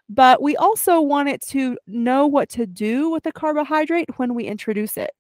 But 0.10 0.42
we 0.42 0.56
also 0.58 1.00
want 1.00 1.30
it 1.30 1.42
to 1.48 1.78
know 1.88 2.26
what 2.28 2.50
to 2.50 2.66
do 2.66 3.10
with 3.10 3.24
the 3.24 3.32
carbohydrate 3.32 4.10
when 4.18 4.34
we 4.34 4.46
introduce 4.46 4.98
it. 4.98 5.12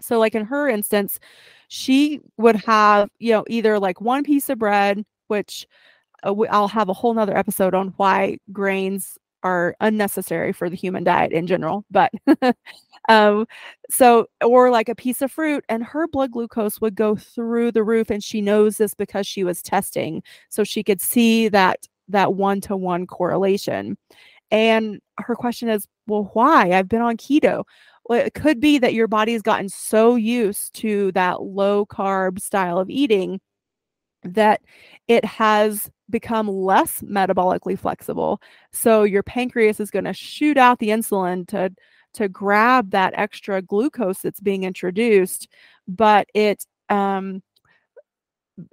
So 0.00 0.18
like 0.18 0.34
in 0.34 0.44
her 0.44 0.68
instance, 0.68 1.20
she 1.68 2.20
would 2.36 2.56
have, 2.56 3.10
you 3.18 3.32
know, 3.32 3.44
either 3.48 3.78
like 3.78 4.00
one 4.00 4.24
piece 4.24 4.48
of 4.48 4.58
bread, 4.58 5.04
which 5.28 5.66
I'll 6.22 6.68
have 6.68 6.88
a 6.88 6.94
whole 6.94 7.14
nother 7.14 7.36
episode 7.36 7.74
on 7.74 7.94
why 7.96 8.38
grains 8.52 9.18
are 9.42 9.74
unnecessary 9.80 10.52
for 10.52 10.70
the 10.70 10.76
human 10.76 11.04
diet 11.04 11.32
in 11.32 11.46
general. 11.46 11.84
But 11.90 12.12
um, 13.08 13.46
so, 13.90 14.26
or 14.44 14.70
like 14.70 14.88
a 14.88 14.94
piece 14.94 15.22
of 15.22 15.32
fruit, 15.32 15.64
and 15.68 15.82
her 15.84 16.06
blood 16.06 16.32
glucose 16.32 16.80
would 16.80 16.94
go 16.94 17.16
through 17.16 17.72
the 17.72 17.82
roof. 17.82 18.10
And 18.10 18.22
she 18.22 18.40
knows 18.40 18.76
this 18.76 18.94
because 18.94 19.26
she 19.26 19.44
was 19.44 19.62
testing. 19.62 20.22
So 20.48 20.64
she 20.64 20.82
could 20.82 21.00
see 21.00 21.48
that 21.48 21.86
that 22.08 22.34
one 22.34 22.60
to 22.62 22.76
one 22.76 23.06
correlation. 23.06 23.96
And 24.50 25.00
her 25.18 25.34
question 25.34 25.68
is, 25.68 25.86
well, 26.06 26.30
why? 26.34 26.72
I've 26.72 26.88
been 26.88 27.00
on 27.00 27.16
keto. 27.16 27.64
Well, 28.04 28.20
it 28.20 28.34
could 28.34 28.60
be 28.60 28.78
that 28.78 28.94
your 28.94 29.08
body 29.08 29.32
has 29.32 29.42
gotten 29.42 29.68
so 29.68 30.16
used 30.16 30.74
to 30.74 31.12
that 31.12 31.42
low 31.42 31.86
carb 31.86 32.40
style 32.40 32.78
of 32.78 32.90
eating 32.90 33.40
that 34.24 34.60
it 35.08 35.24
has 35.24 35.90
become 36.12 36.46
less 36.48 37.02
metabolically 37.02 37.76
flexible. 37.76 38.40
So 38.72 39.02
your 39.02 39.24
pancreas 39.24 39.80
is 39.80 39.90
going 39.90 40.04
to 40.04 40.12
shoot 40.12 40.56
out 40.56 40.78
the 40.78 40.90
insulin 40.90 41.48
to 41.48 41.72
to 42.14 42.28
grab 42.28 42.90
that 42.90 43.14
extra 43.16 43.62
glucose 43.62 44.18
that's 44.18 44.40
being 44.40 44.64
introduced, 44.64 45.48
but 45.88 46.28
it 46.34 46.64
um 46.88 47.42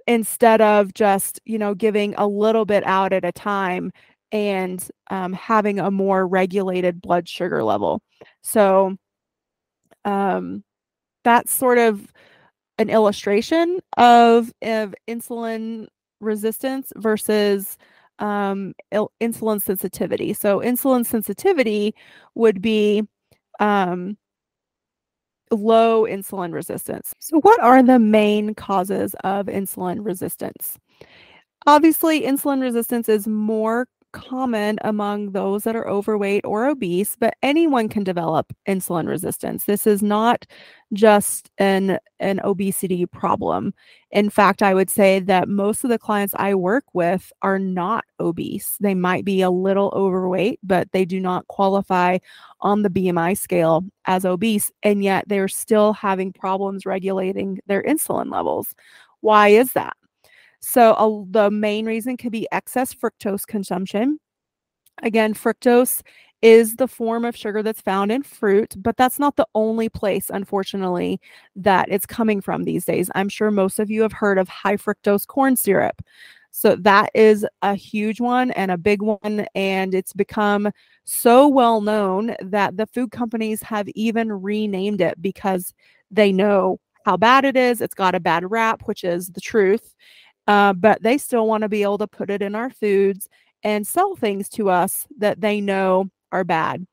instead 0.06 0.60
of 0.60 0.92
just, 0.94 1.40
you 1.46 1.58
know, 1.58 1.74
giving 1.74 2.14
a 2.16 2.26
little 2.26 2.66
bit 2.66 2.84
out 2.84 3.12
at 3.14 3.24
a 3.24 3.32
time 3.32 3.90
and 4.30 4.88
um, 5.10 5.32
having 5.32 5.80
a 5.80 5.90
more 5.90 6.26
regulated 6.28 7.00
blood 7.00 7.28
sugar 7.28 7.64
level. 7.64 8.02
So 8.42 8.96
um 10.04 10.62
that's 11.24 11.52
sort 11.52 11.78
of 11.78 12.12
an 12.78 12.88
illustration 12.90 13.78
of, 13.98 14.52
of 14.62 14.94
insulin 15.06 15.86
resistance 16.20 16.92
versus 16.96 17.76
um, 18.18 18.74
il- 18.92 19.12
insulin 19.20 19.60
sensitivity. 19.60 20.32
So, 20.32 20.60
insulin 20.60 21.06
sensitivity 21.06 21.94
would 22.34 22.60
be 22.60 23.06
um, 23.60 24.16
low 25.50 26.04
insulin 26.04 26.52
resistance. 26.52 27.14
So, 27.18 27.40
what 27.40 27.60
are 27.60 27.82
the 27.82 27.98
main 27.98 28.54
causes 28.54 29.14
of 29.24 29.46
insulin 29.46 30.04
resistance? 30.04 30.78
Obviously, 31.66 32.22
insulin 32.22 32.60
resistance 32.60 33.08
is 33.08 33.26
more 33.26 33.86
common 34.12 34.78
among 34.82 35.32
those 35.32 35.64
that 35.64 35.76
are 35.76 35.88
overweight 35.88 36.44
or 36.44 36.66
obese, 36.66 37.16
but 37.18 37.34
anyone 37.42 37.88
can 37.88 38.04
develop 38.04 38.52
insulin 38.68 39.06
resistance. 39.08 39.64
This 39.64 39.86
is 39.86 40.02
not 40.02 40.46
just 40.92 41.50
an 41.58 41.98
an 42.18 42.40
obesity 42.44 43.06
problem. 43.06 43.72
In 44.10 44.28
fact, 44.30 44.62
I 44.62 44.74
would 44.74 44.90
say 44.90 45.20
that 45.20 45.48
most 45.48 45.84
of 45.84 45.90
the 45.90 45.98
clients 45.98 46.34
I 46.36 46.54
work 46.54 46.84
with 46.92 47.32
are 47.42 47.58
not 47.58 48.04
obese. 48.18 48.76
They 48.80 48.94
might 48.94 49.24
be 49.24 49.40
a 49.42 49.50
little 49.50 49.92
overweight, 49.94 50.58
but 50.62 50.90
they 50.92 51.04
do 51.04 51.20
not 51.20 51.46
qualify 51.48 52.18
on 52.60 52.82
the 52.82 52.90
BMI 52.90 53.38
scale 53.38 53.84
as 54.06 54.24
obese, 54.24 54.70
and 54.82 55.02
yet 55.04 55.24
they're 55.28 55.48
still 55.48 55.92
having 55.92 56.32
problems 56.32 56.84
regulating 56.86 57.60
their 57.66 57.82
insulin 57.82 58.30
levels. 58.32 58.74
Why 59.20 59.48
is 59.48 59.72
that? 59.74 59.96
So 60.60 61.26
the 61.30 61.50
main 61.50 61.86
reason 61.86 62.16
could 62.16 62.32
be 62.32 62.46
excess 62.52 62.94
fructose 62.94 63.46
consumption. 63.46 64.18
Again, 65.02 65.34
fructose 65.34 66.02
is 66.42 66.76
the 66.76 66.88
form 66.88 67.24
of 67.24 67.36
sugar 67.36 67.62
that's 67.62 67.80
found 67.80 68.10
in 68.10 68.22
fruit, 68.22 68.74
but 68.78 68.96
that's 68.96 69.18
not 69.18 69.36
the 69.36 69.46
only 69.54 69.88
place, 69.88 70.30
unfortunately, 70.30 71.20
that 71.56 71.88
it's 71.90 72.06
coming 72.06 72.40
from 72.40 72.64
these 72.64 72.84
days. 72.84 73.10
I'm 73.14 73.28
sure 73.28 73.50
most 73.50 73.78
of 73.78 73.90
you 73.90 74.02
have 74.02 74.12
heard 74.12 74.38
of 74.38 74.48
high 74.48 74.76
fructose 74.76 75.26
corn 75.26 75.56
syrup. 75.56 76.02
So 76.50 76.76
that 76.76 77.10
is 77.14 77.46
a 77.62 77.74
huge 77.74 78.20
one 78.20 78.50
and 78.52 78.70
a 78.70 78.78
big 78.78 79.02
one. 79.02 79.46
And 79.54 79.94
it's 79.94 80.12
become 80.12 80.70
so 81.04 81.46
well 81.46 81.80
known 81.80 82.34
that 82.40 82.76
the 82.76 82.86
food 82.86 83.10
companies 83.10 83.62
have 83.62 83.88
even 83.90 84.32
renamed 84.32 85.00
it 85.00 85.20
because 85.20 85.72
they 86.10 86.32
know 86.32 86.80
how 87.04 87.16
bad 87.16 87.44
it 87.44 87.56
is. 87.56 87.80
It's 87.80 87.94
got 87.94 88.14
a 88.14 88.20
bad 88.20 88.50
rap, 88.50 88.82
which 88.86 89.04
is 89.04 89.28
the 89.28 89.40
truth. 89.40 89.94
Uh, 90.50 90.72
but 90.72 91.00
they 91.00 91.16
still 91.16 91.46
want 91.46 91.62
to 91.62 91.68
be 91.68 91.84
able 91.84 91.96
to 91.96 92.08
put 92.08 92.28
it 92.28 92.42
in 92.42 92.56
our 92.56 92.70
foods 92.70 93.28
and 93.62 93.86
sell 93.86 94.16
things 94.16 94.48
to 94.48 94.68
us 94.68 95.06
that 95.16 95.40
they 95.40 95.60
know 95.60 96.10
are 96.32 96.42
bad 96.42 96.84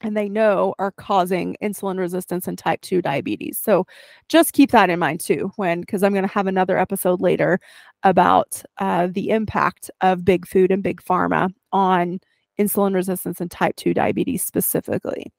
and 0.00 0.16
they 0.16 0.28
know 0.28 0.76
are 0.78 0.92
causing 0.92 1.56
insulin 1.60 1.98
resistance 1.98 2.46
and 2.46 2.56
type 2.56 2.80
2 2.82 3.02
diabetes. 3.02 3.58
So 3.58 3.84
just 4.28 4.52
keep 4.52 4.70
that 4.70 4.90
in 4.90 5.00
mind 5.00 5.18
too, 5.18 5.50
when 5.56 5.80
because 5.80 6.04
I'm 6.04 6.12
going 6.12 6.22
to 6.22 6.32
have 6.32 6.46
another 6.46 6.78
episode 6.78 7.20
later 7.20 7.58
about 8.04 8.62
uh, 8.78 9.08
the 9.10 9.30
impact 9.30 9.90
of 10.00 10.24
big 10.24 10.46
food 10.46 10.70
and 10.70 10.80
big 10.80 11.02
pharma 11.02 11.50
on 11.72 12.20
insulin 12.60 12.94
resistance 12.94 13.40
and 13.40 13.50
type 13.50 13.74
2 13.74 13.92
diabetes 13.92 14.44
specifically. 14.44 15.32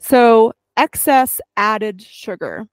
So, 0.00 0.52
excess 0.76 1.40
added 1.56 2.02
sugar. 2.02 2.68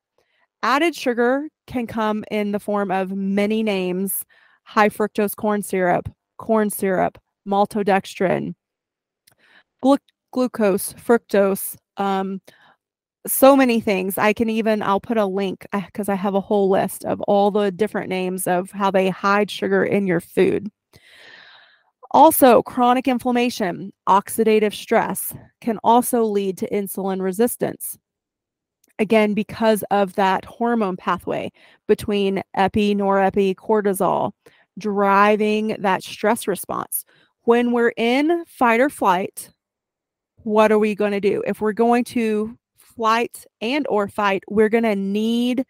Added 0.64 0.96
sugar 0.96 1.48
can 1.68 1.88
come 1.88 2.24
in 2.32 2.52
the 2.52 2.60
form 2.60 2.92
of 2.92 3.12
many 3.12 3.64
names 3.64 4.26
high 4.64 4.90
fructose 4.90 5.36
corn 5.36 5.62
syrup, 5.62 6.10
corn 6.38 6.70
syrup, 6.70 7.18
maltodextrin, 7.48 8.54
glu- 9.82 9.98
glucose, 10.32 10.94
fructose, 10.94 11.78
um, 11.98 12.42
so 13.26 13.56
many 13.56 13.80
things. 13.80 14.18
I 14.18 14.34
can 14.34 14.50
even, 14.50 14.82
I'll 14.82 15.00
put 15.00 15.18
a 15.18 15.26
link 15.26 15.66
because 15.72 16.10
I 16.10 16.16
have 16.16 16.36
a 16.36 16.42
whole 16.42 16.70
list 16.70 17.06
of 17.06 17.22
all 17.22 17.52
the 17.52 17.72
different 17.72 18.10
names 18.10 18.48
of 18.48 18.72
how 18.72 18.92
they 18.92 19.10
hide 19.10 19.52
sugar 19.52 19.84
in 19.84 20.08
your 20.08 20.22
food. 20.22 20.70
Also, 22.12 22.62
chronic 22.64 23.08
inflammation, 23.08 23.92
oxidative 24.08 24.74
stress 24.74 25.34
can 25.60 25.78
also 25.84 26.24
lead 26.24 26.58
to 26.58 26.70
insulin 26.70 27.22
resistance. 27.22 27.98
Again, 29.00 29.34
because 29.34 29.84
of 29.92 30.14
that 30.14 30.44
hormone 30.46 30.98
pathway 30.98 31.52
between 31.88 32.42
epi, 32.56 32.96
norepi, 32.96 33.56
cortisol, 33.56 34.32
driving 34.78 35.76
that 35.80 36.04
stress 36.04 36.48
response. 36.48 37.06
When 37.44 37.72
we're 37.72 37.94
in 37.96 38.44
fight 38.46 38.80
or 38.80 38.90
flight, 38.90 39.52
what 40.44 40.72
are 40.72 40.80
we 40.80 40.96
going 40.96 41.12
to 41.12 41.20
do? 41.20 41.44
If 41.46 41.62
we're 41.62 41.74
going 41.74 42.04
to 42.06 42.58
flight 42.78 43.46
and 43.62 43.86
or 43.90 44.08
fight, 44.08 44.44
we're 44.50 44.70
going 44.70 44.84
to 44.84 44.96
need 44.96 45.66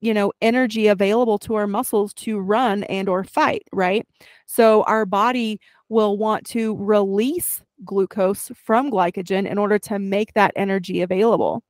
you 0.00 0.14
know 0.14 0.32
energy 0.40 0.86
available 0.86 1.38
to 1.38 1.54
our 1.54 1.66
muscles 1.66 2.14
to 2.14 2.38
run 2.38 2.84
and 2.84 3.08
or 3.08 3.24
fight, 3.24 3.62
right? 3.72 4.06
So 4.46 4.82
our 4.84 5.04
body 5.06 5.60
will 5.88 6.16
want 6.16 6.46
to 6.46 6.76
release 6.76 7.62
glucose 7.84 8.50
from 8.54 8.90
glycogen 8.90 9.46
in 9.46 9.58
order 9.58 9.78
to 9.78 9.98
make 9.98 10.34
that 10.34 10.52
energy 10.56 11.02
available. 11.02 11.62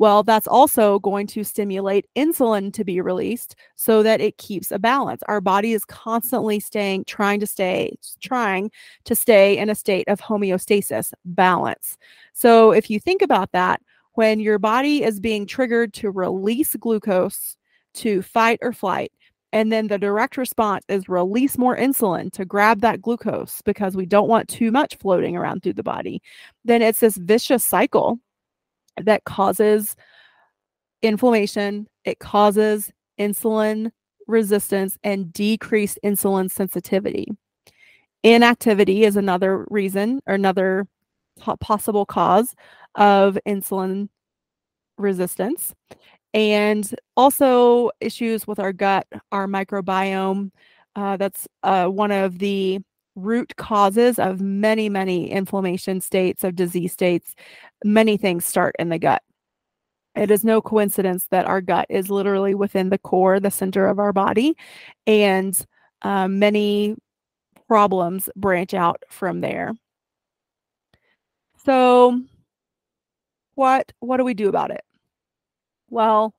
Well, 0.00 0.22
that's 0.22 0.46
also 0.46 0.98
going 1.00 1.26
to 1.26 1.44
stimulate 1.44 2.06
insulin 2.16 2.72
to 2.72 2.84
be 2.84 3.02
released 3.02 3.54
so 3.76 4.02
that 4.02 4.22
it 4.22 4.38
keeps 4.38 4.70
a 4.70 4.78
balance. 4.78 5.22
Our 5.28 5.42
body 5.42 5.74
is 5.74 5.84
constantly 5.84 6.58
staying, 6.58 7.04
trying 7.04 7.38
to 7.40 7.46
stay, 7.46 7.98
trying 8.22 8.70
to 9.04 9.14
stay 9.14 9.58
in 9.58 9.68
a 9.68 9.74
state 9.74 10.08
of 10.08 10.18
homeostasis, 10.18 11.12
balance. 11.26 11.98
So 12.32 12.72
if 12.72 12.88
you 12.88 12.98
think 12.98 13.20
about 13.20 13.52
that, 13.52 13.82
when 14.14 14.40
your 14.40 14.58
body 14.58 15.02
is 15.02 15.20
being 15.20 15.44
triggered 15.44 15.92
to 15.94 16.10
release 16.10 16.74
glucose 16.76 17.58
to 17.96 18.22
fight 18.22 18.58
or 18.62 18.72
flight, 18.72 19.12
and 19.52 19.70
then 19.70 19.88
the 19.88 19.98
direct 19.98 20.38
response 20.38 20.82
is 20.88 21.10
release 21.10 21.58
more 21.58 21.76
insulin 21.76 22.32
to 22.32 22.46
grab 22.46 22.80
that 22.80 23.02
glucose 23.02 23.60
because 23.66 23.96
we 23.96 24.06
don't 24.06 24.28
want 24.30 24.48
too 24.48 24.72
much 24.72 24.96
floating 24.96 25.36
around 25.36 25.62
through 25.62 25.74
the 25.74 25.82
body, 25.82 26.22
then 26.64 26.80
it's 26.80 27.00
this 27.00 27.18
vicious 27.18 27.66
cycle 27.66 28.18
that 28.96 29.24
causes 29.24 29.96
inflammation, 31.02 31.86
it 32.04 32.18
causes 32.18 32.90
insulin 33.18 33.90
resistance 34.26 34.98
and 35.02 35.32
decreased 35.32 35.98
insulin 36.04 36.50
sensitivity. 36.50 37.26
Inactivity 38.22 39.04
is 39.04 39.16
another 39.16 39.66
reason 39.70 40.20
or 40.26 40.34
another 40.34 40.86
possible 41.60 42.04
cause 42.04 42.54
of 42.94 43.38
insulin 43.46 44.08
resistance. 44.98 45.74
And 46.32 46.94
also 47.16 47.90
issues 48.00 48.46
with 48.46 48.60
our 48.60 48.72
gut, 48.72 49.06
our 49.32 49.46
microbiome. 49.46 50.50
Uh, 50.94 51.16
that's 51.16 51.48
uh, 51.62 51.86
one 51.86 52.12
of 52.12 52.38
the 52.38 52.80
root 53.14 53.56
causes 53.56 54.18
of 54.18 54.40
many, 54.40 54.88
many 54.88 55.30
inflammation 55.30 56.00
states, 56.00 56.44
of 56.44 56.56
disease 56.56 56.92
states. 56.92 57.34
Many 57.84 58.16
things 58.16 58.44
start 58.46 58.74
in 58.78 58.88
the 58.88 58.98
gut. 58.98 59.22
It 60.14 60.30
is 60.30 60.44
no 60.44 60.60
coincidence 60.60 61.26
that 61.30 61.46
our 61.46 61.60
gut 61.60 61.86
is 61.88 62.10
literally 62.10 62.54
within 62.54 62.90
the 62.90 62.98
core, 62.98 63.38
the 63.40 63.50
center 63.50 63.86
of 63.86 63.98
our 63.98 64.12
body, 64.12 64.56
and 65.06 65.58
um, 66.02 66.38
many 66.38 66.96
problems 67.68 68.28
branch 68.34 68.74
out 68.74 69.02
from 69.08 69.40
there. 69.40 69.72
So, 71.64 72.20
what 73.54 73.92
what 74.00 74.16
do 74.16 74.24
we 74.24 74.34
do 74.34 74.48
about 74.48 74.70
it? 74.70 74.82
Well, 75.88 76.34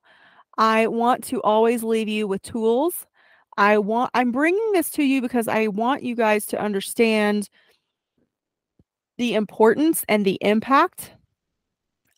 I 0.58 0.88
want 0.88 1.24
to 1.26 1.42
always 1.42 1.84
leave 1.84 2.10
you 2.10 2.28
with 2.28 2.42
tools 2.42 3.06
I 3.62 3.78
want 3.78 4.10
I'm 4.16 4.32
bringing 4.32 4.72
this 4.74 4.90
to 4.92 5.04
you 5.04 5.22
because 5.22 5.48
I 5.48 5.68
want 5.68 6.02
you 6.02 6.16
guys 6.16 6.48
to 6.48 6.60
understand 6.60 7.48
the 9.20 9.36
importance 9.36 10.04
and 10.10 10.26
the 10.26 10.40
impact 10.42 11.12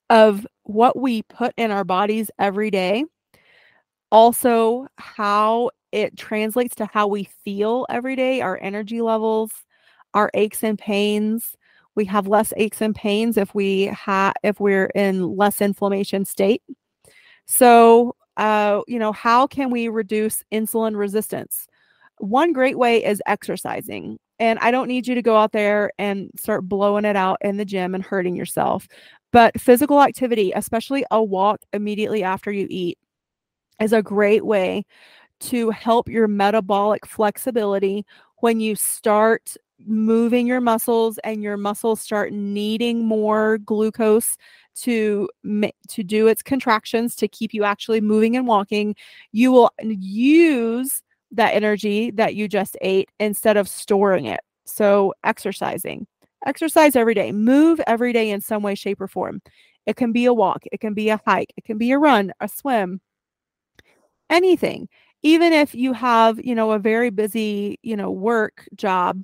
of 0.09 0.47
what 0.63 0.97
we 0.97 1.23
put 1.23 1.53
in 1.57 1.69
our 1.69 1.83
bodies 1.83 2.31
every 2.39 2.71
day. 2.71 3.03
Also, 4.09 4.87
how 4.97 5.69
it 5.91 6.15
translates 6.15 6.75
to 6.75 6.85
how 6.85 7.07
we 7.07 7.27
feel 7.43 7.85
every 7.89 8.15
day, 8.15 8.39
our 8.39 8.57
energy 8.61 9.01
levels, 9.01 9.51
our 10.13 10.31
aches 10.35 10.63
and 10.63 10.79
pains. 10.79 11.57
We 11.95 12.05
have 12.05 12.25
less 12.25 12.53
aches 12.55 12.79
and 12.79 12.95
pains 12.95 13.35
if 13.35 13.53
we 13.53 13.87
have 13.87 14.35
if 14.43 14.61
we're 14.61 14.91
in 14.95 15.35
less 15.35 15.59
inflammation 15.59 16.23
state. 16.23 16.61
So, 17.47 18.15
uh, 18.37 18.81
you 18.87 18.99
know, 18.99 19.11
how 19.11 19.47
can 19.47 19.69
we 19.69 19.87
reduce 19.87 20.43
insulin 20.51 20.95
resistance? 20.95 21.67
One 22.17 22.53
great 22.53 22.77
way 22.77 23.03
is 23.03 23.21
exercising. 23.25 24.17
And 24.39 24.59
I 24.59 24.71
don't 24.71 24.87
need 24.87 25.07
you 25.07 25.15
to 25.15 25.21
go 25.21 25.37
out 25.37 25.51
there 25.51 25.91
and 25.97 26.29
start 26.37 26.67
blowing 26.67 27.05
it 27.05 27.15
out 27.15 27.37
in 27.41 27.57
the 27.57 27.65
gym 27.65 27.95
and 27.95 28.03
hurting 28.03 28.35
yourself. 28.35 28.87
But 29.31 29.59
physical 29.59 30.01
activity, 30.01 30.51
especially 30.55 31.05
a 31.11 31.23
walk 31.23 31.61
immediately 31.71 32.23
after 32.23 32.51
you 32.51 32.67
eat, 32.69 32.97
is 33.79 33.93
a 33.93 34.03
great 34.03 34.45
way 34.45 34.85
to 35.41 35.69
help 35.71 36.07
your 36.07 36.27
metabolic 36.27 37.05
flexibility 37.05 38.05
when 38.37 38.59
you 38.59 38.75
start 38.75 39.55
moving 39.85 40.47
your 40.47 40.61
muscles 40.61 41.17
and 41.23 41.43
your 41.43 41.57
muscles 41.57 41.99
start 42.01 42.31
needing 42.31 43.05
more 43.05 43.57
glucose 43.59 44.37
to 44.75 45.29
to 45.89 46.03
do 46.03 46.27
its 46.27 46.41
contractions 46.41 47.15
to 47.15 47.27
keep 47.27 47.53
you 47.53 47.63
actually 47.63 48.01
moving 48.01 48.35
and 48.35 48.47
walking 48.47 48.95
you 49.31 49.51
will 49.51 49.71
use 49.79 51.01
that 51.33 51.53
energy 51.53 52.11
that 52.11 52.35
you 52.35 52.47
just 52.47 52.77
ate 52.81 53.09
instead 53.19 53.57
of 53.57 53.67
storing 53.67 54.25
it. 54.25 54.41
So 54.65 55.13
exercising. 55.23 56.07
Exercise 56.45 56.95
every 56.95 57.13
day. 57.13 57.31
Move 57.31 57.81
every 57.87 58.13
day 58.13 58.29
in 58.29 58.41
some 58.41 58.63
way 58.63 58.75
shape 58.75 59.01
or 59.01 59.07
form. 59.07 59.41
It 59.85 59.95
can 59.95 60.11
be 60.11 60.25
a 60.25 60.33
walk. 60.33 60.63
It 60.71 60.79
can 60.79 60.93
be 60.93 61.09
a 61.09 61.19
hike. 61.25 61.53
It 61.57 61.63
can 61.63 61.77
be 61.77 61.91
a 61.91 61.97
run 61.97 62.31
a 62.39 62.47
swim. 62.47 63.01
Anything. 64.29 64.87
Even 65.23 65.53
if 65.53 65.73
you 65.73 65.93
have 65.93 66.43
you 66.43 66.55
know 66.55 66.71
a 66.71 66.79
very 66.79 67.09
busy 67.09 67.79
you 67.81 67.95
know 67.95 68.11
work 68.11 68.67
job 68.75 69.23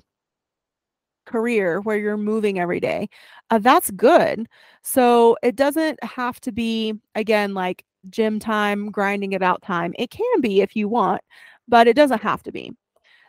career 1.30 1.82
where 1.82 1.98
you're 1.98 2.18
moving 2.18 2.60
every 2.60 2.80
day, 2.82 3.08
uh, 3.52 3.60
that's 3.60 3.92
good. 3.92 4.48
So 4.84 5.38
it 5.44 5.56
doesn't 5.56 6.04
have 6.04 6.42
to 6.42 6.52
be, 6.52 6.96
again, 7.15 7.54
like 7.54 7.86
gym 8.10 8.39
time, 8.39 8.92
grinding 8.92 9.34
it 9.34 9.44
out 9.44 9.62
time. 9.62 9.94
It 10.00 10.10
can 10.12 10.42
be 10.42 10.62
if 10.62 10.76
you 10.76 10.89
want, 10.89 11.22
but 11.68 11.88
it 11.88 11.96
doesn't 11.96 12.22
have 12.24 12.44
to 12.44 12.52
be. 12.52 12.72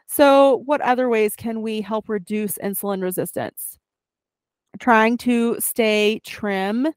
So, 0.08 0.62
what 0.66 0.80
other 0.80 1.08
ways 1.08 1.36
can 1.36 1.62
we 1.62 1.80
help 1.80 2.08
reduce 2.08 2.58
insulin 2.58 3.02
resistance? 3.02 3.78
Trying 4.80 5.18
to 5.18 5.56
stay 5.60 6.20
trim 6.24 6.88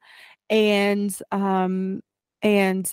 and 0.49 1.15
um, 1.31 2.01
and 2.41 2.91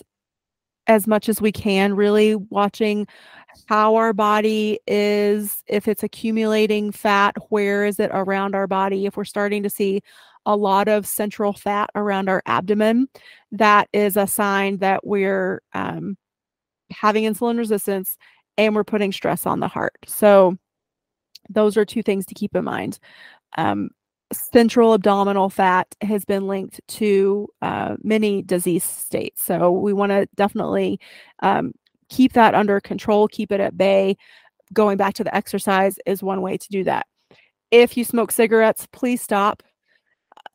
as 0.87 1.07
much 1.07 1.29
as 1.29 1.41
we 1.41 1.51
can, 1.51 1.95
really 1.95 2.35
watching 2.35 3.07
how 3.67 3.95
our 3.95 4.13
body 4.13 4.79
is, 4.87 5.63
if 5.67 5.87
it's 5.87 6.03
accumulating 6.03 6.91
fat, 6.91 7.35
where 7.49 7.85
is 7.85 7.99
it 7.99 8.11
around 8.13 8.55
our 8.55 8.67
body? 8.67 9.05
If 9.05 9.17
we're 9.17 9.23
starting 9.25 9.63
to 9.63 9.69
see 9.69 10.01
a 10.45 10.55
lot 10.55 10.87
of 10.87 11.05
central 11.05 11.53
fat 11.53 11.89
around 11.95 12.29
our 12.29 12.41
abdomen, 12.45 13.07
that 13.51 13.87
is 13.93 14.17
a 14.17 14.27
sign 14.27 14.77
that 14.77 15.05
we're 15.05 15.61
um, 15.73 16.17
having 16.91 17.25
insulin 17.25 17.57
resistance 17.57 18.17
and 18.57 18.75
we're 18.75 18.83
putting 18.83 19.11
stress 19.11 19.45
on 19.45 19.59
the 19.59 19.67
heart. 19.67 19.95
So, 20.05 20.57
those 21.49 21.75
are 21.75 21.85
two 21.85 22.03
things 22.03 22.25
to 22.27 22.35
keep 22.35 22.55
in 22.55 22.63
mind. 22.63 22.99
Um, 23.57 23.89
central 24.31 24.93
abdominal 24.93 25.49
fat 25.49 25.87
has 26.01 26.25
been 26.25 26.47
linked 26.47 26.79
to 26.87 27.47
uh, 27.61 27.95
many 28.03 28.41
disease 28.41 28.83
states. 28.83 29.41
So, 29.43 29.71
we 29.71 29.93
want 29.93 30.11
to 30.11 30.27
definitely 30.35 30.99
um, 31.41 31.73
keep 32.09 32.33
that 32.33 32.55
under 32.55 32.79
control, 32.79 33.27
keep 33.27 33.51
it 33.51 33.59
at 33.59 33.77
bay. 33.77 34.17
Going 34.73 34.97
back 34.97 35.15
to 35.15 35.23
the 35.23 35.35
exercise 35.35 35.97
is 36.05 36.23
one 36.23 36.41
way 36.41 36.57
to 36.57 36.67
do 36.69 36.83
that. 36.85 37.05
If 37.71 37.97
you 37.97 38.03
smoke 38.03 38.31
cigarettes, 38.31 38.87
please 38.91 39.21
stop. 39.21 39.63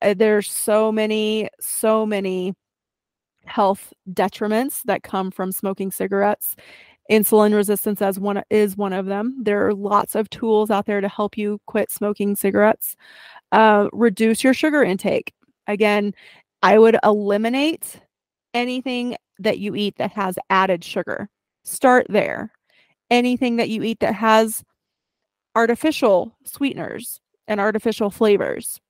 Uh, 0.03 0.15
there's 0.17 0.51
so 0.51 0.93
many, 0.93 1.49
so 1.61 2.07
many 2.07 2.55
health 3.47 3.93
detriments 4.11 4.83
that 4.85 5.03
come 5.03 5.31
from 5.31 5.53
smoking 5.53 5.91
cigarettes. 5.91 6.57
Insulin 7.11 7.55
resistance 7.55 8.03
as 8.03 8.19
one 8.19 8.43
is 8.51 8.77
one 8.77 8.93
of 8.93 9.07
them. 9.07 9.39
There 9.43 9.67
are 9.67 9.75
lots 9.75 10.15
of 10.15 10.29
tools 10.29 10.71
out 10.71 10.87
there 10.87 11.01
to 11.01 11.09
help 11.09 11.39
you 11.39 11.61
quit 11.67 11.91
smoking 11.91 12.35
cigarettes. 12.35 12.97
Uh, 13.53 13.89
reduce 13.93 14.43
your 14.43 14.55
sugar 14.55 14.83
intake. 14.83 15.33
Again, 15.67 16.15
I 16.63 16.79
would 16.79 16.99
eliminate 17.05 18.01
anything 18.55 19.17
that 19.39 19.59
you 19.59 19.75
eat 19.75 19.97
that 19.99 20.13
has 20.13 20.39
added 20.51 20.83
sugar. 20.83 21.29
Start 21.65 22.07
there. 22.09 22.53
Anything 23.11 23.57
that 23.57 23.69
you 23.69 23.83
eat 23.83 24.01
that 24.01 24.15
has 24.15 24.65
artificial 25.55 26.37
sweeteners 26.45 27.21
and 27.47 27.61
artificial 27.61 28.11
flavors 28.11 28.81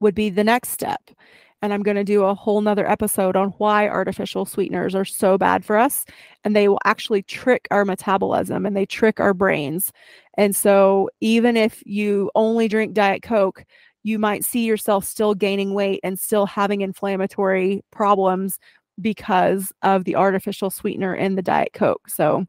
would 0.00 0.14
be 0.14 0.30
the 0.30 0.44
next 0.44 0.70
step. 0.70 1.10
And 1.62 1.72
I'm 1.72 1.82
going 1.82 1.96
to 1.96 2.04
do 2.04 2.24
a 2.24 2.34
whole 2.34 2.60
nother 2.60 2.88
episode 2.90 3.36
on 3.36 3.50
why 3.58 3.88
artificial 3.88 4.44
sweeteners 4.44 4.94
are 4.96 5.04
so 5.04 5.38
bad 5.38 5.64
for 5.64 5.76
us. 5.76 6.04
And 6.42 6.56
they 6.56 6.68
will 6.68 6.80
actually 6.84 7.22
trick 7.22 7.68
our 7.70 7.84
metabolism 7.84 8.66
and 8.66 8.76
they 8.76 8.84
trick 8.84 9.20
our 9.20 9.32
brains. 9.32 9.92
And 10.36 10.56
so, 10.56 11.08
even 11.20 11.56
if 11.56 11.82
you 11.86 12.30
only 12.34 12.66
drink 12.68 12.94
Diet 12.94 13.22
Coke, 13.22 13.64
you 14.02 14.18
might 14.18 14.44
see 14.44 14.64
yourself 14.64 15.04
still 15.04 15.34
gaining 15.34 15.74
weight 15.74 16.00
and 16.02 16.18
still 16.18 16.46
having 16.46 16.80
inflammatory 16.80 17.84
problems 17.92 18.58
because 19.00 19.72
of 19.82 20.04
the 20.04 20.16
artificial 20.16 20.70
sweetener 20.70 21.14
in 21.14 21.36
the 21.36 21.42
Diet 21.42 21.72
Coke. 21.72 22.08
So, 22.08 22.46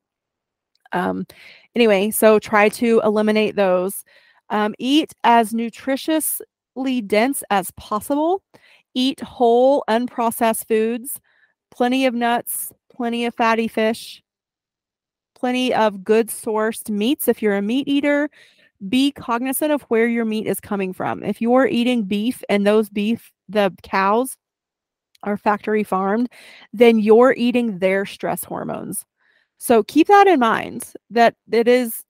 um, 0.91 1.25
anyway, 1.75 2.11
so 2.11 2.39
try 2.39 2.69
to 2.69 3.01
eliminate 3.03 3.55
those. 3.55 4.03
Um, 4.49 4.75
eat 4.79 5.13
as 5.23 5.51
nutritiously 5.53 7.05
dense 7.07 7.43
as 7.49 7.71
possible. 7.71 8.43
Eat 8.93 9.21
whole, 9.21 9.83
unprocessed 9.89 10.67
foods, 10.67 11.19
plenty 11.71 12.05
of 12.05 12.13
nuts, 12.13 12.71
plenty 12.91 13.25
of 13.25 13.33
fatty 13.35 13.67
fish, 13.67 14.21
plenty 15.35 15.73
of 15.73 16.03
good 16.03 16.29
sourced 16.29 16.89
meats 16.89 17.27
if 17.27 17.41
you're 17.41 17.57
a 17.57 17.61
meat 17.61 17.87
eater. 17.87 18.29
Be 18.89 19.11
cognizant 19.11 19.71
of 19.71 19.81
where 19.83 20.07
your 20.07 20.25
meat 20.25 20.45
is 20.45 20.59
coming 20.59 20.93
from. 20.93 21.23
If 21.23 21.41
you're 21.41 21.67
eating 21.67 22.03
beef 22.03 22.43
and 22.49 22.67
those 22.67 22.89
beef, 22.89 23.31
the 23.47 23.73
cows 23.81 24.37
are 25.23 25.37
factory 25.37 25.83
farmed, 25.83 26.29
then 26.73 26.99
you're 26.99 27.33
eating 27.37 27.79
their 27.79 28.05
stress 28.05 28.43
hormones. 28.43 29.05
So 29.57 29.83
keep 29.83 30.07
that 30.07 30.27
in 30.27 30.39
mind 30.39 30.93
that 31.09 31.35
it 31.51 31.67
is 31.67 32.03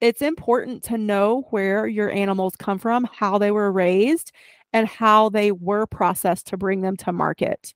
it's 0.00 0.22
important 0.22 0.84
to 0.84 0.98
know 0.98 1.46
where 1.50 1.86
your 1.86 2.10
animals 2.10 2.54
come 2.56 2.78
from, 2.78 3.08
how 3.12 3.38
they 3.38 3.50
were 3.50 3.72
raised, 3.72 4.30
and 4.72 4.86
how 4.86 5.28
they 5.28 5.52
were 5.52 5.86
processed 5.86 6.46
to 6.48 6.56
bring 6.56 6.80
them 6.80 6.96
to 6.98 7.12
market. 7.12 7.74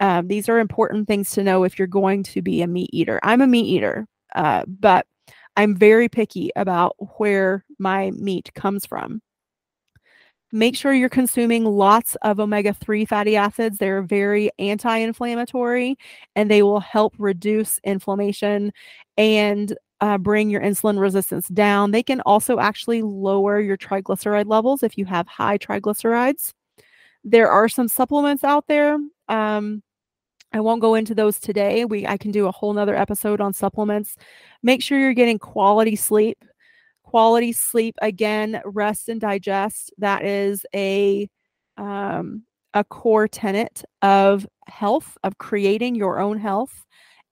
Um, 0.00 0.28
these 0.28 0.48
are 0.48 0.58
important 0.58 1.08
things 1.08 1.30
to 1.32 1.42
know 1.42 1.64
if 1.64 1.78
you're 1.78 1.88
going 1.88 2.22
to 2.24 2.42
be 2.42 2.62
a 2.62 2.66
meat 2.66 2.90
eater. 2.92 3.18
I'm 3.22 3.40
a 3.40 3.46
meat 3.46 3.66
eater, 3.66 4.06
uh, 4.34 4.64
but 4.66 5.06
I'm 5.56 5.74
very 5.74 6.08
picky 6.08 6.50
about 6.54 6.96
where 7.18 7.64
my 7.78 8.10
meat 8.10 8.52
comes 8.54 8.84
from. 8.84 9.22
Make 10.52 10.76
sure 10.76 10.92
you're 10.92 11.08
consuming 11.08 11.64
lots 11.64 12.14
of 12.22 12.38
omega 12.38 12.72
3 12.72 13.04
fatty 13.04 13.36
acids. 13.36 13.78
They're 13.78 14.02
very 14.02 14.50
anti 14.58 14.96
inflammatory 14.98 15.96
and 16.36 16.50
they 16.50 16.62
will 16.62 16.80
help 16.80 17.14
reduce 17.18 17.80
inflammation 17.84 18.72
and 19.16 19.76
uh, 20.00 20.18
bring 20.18 20.50
your 20.50 20.60
insulin 20.60 21.00
resistance 21.00 21.48
down. 21.48 21.90
They 21.90 22.02
can 22.02 22.20
also 22.22 22.58
actually 22.58 23.02
lower 23.02 23.60
your 23.60 23.76
triglyceride 23.76 24.46
levels 24.46 24.82
if 24.82 24.98
you 24.98 25.04
have 25.06 25.26
high 25.26 25.58
triglycerides. 25.58 26.52
There 27.24 27.50
are 27.50 27.68
some 27.68 27.88
supplements 27.88 28.44
out 28.44 28.66
there. 28.68 28.98
Um, 29.28 29.82
I 30.52 30.60
won't 30.60 30.80
go 30.80 30.94
into 30.94 31.14
those 31.14 31.38
today. 31.38 31.84
We 31.84 32.06
I 32.06 32.16
can 32.16 32.30
do 32.30 32.46
a 32.46 32.52
whole 32.52 32.72
nother 32.72 32.94
episode 32.94 33.40
on 33.40 33.52
supplements. 33.52 34.16
Make 34.62 34.82
sure 34.82 34.98
you're 34.98 35.12
getting 35.12 35.38
quality 35.38 35.96
sleep. 35.96 36.44
Quality 37.02 37.52
sleep 37.52 37.94
again, 38.02 38.60
rest 38.64 39.08
and 39.08 39.20
digest. 39.20 39.92
That 39.98 40.24
is 40.24 40.64
a 40.74 41.28
um, 41.76 42.44
a 42.74 42.84
core 42.84 43.28
tenet 43.28 43.84
of 44.02 44.46
health, 44.66 45.16
of 45.24 45.38
creating 45.38 45.94
your 45.94 46.20
own 46.20 46.38
health 46.38 46.84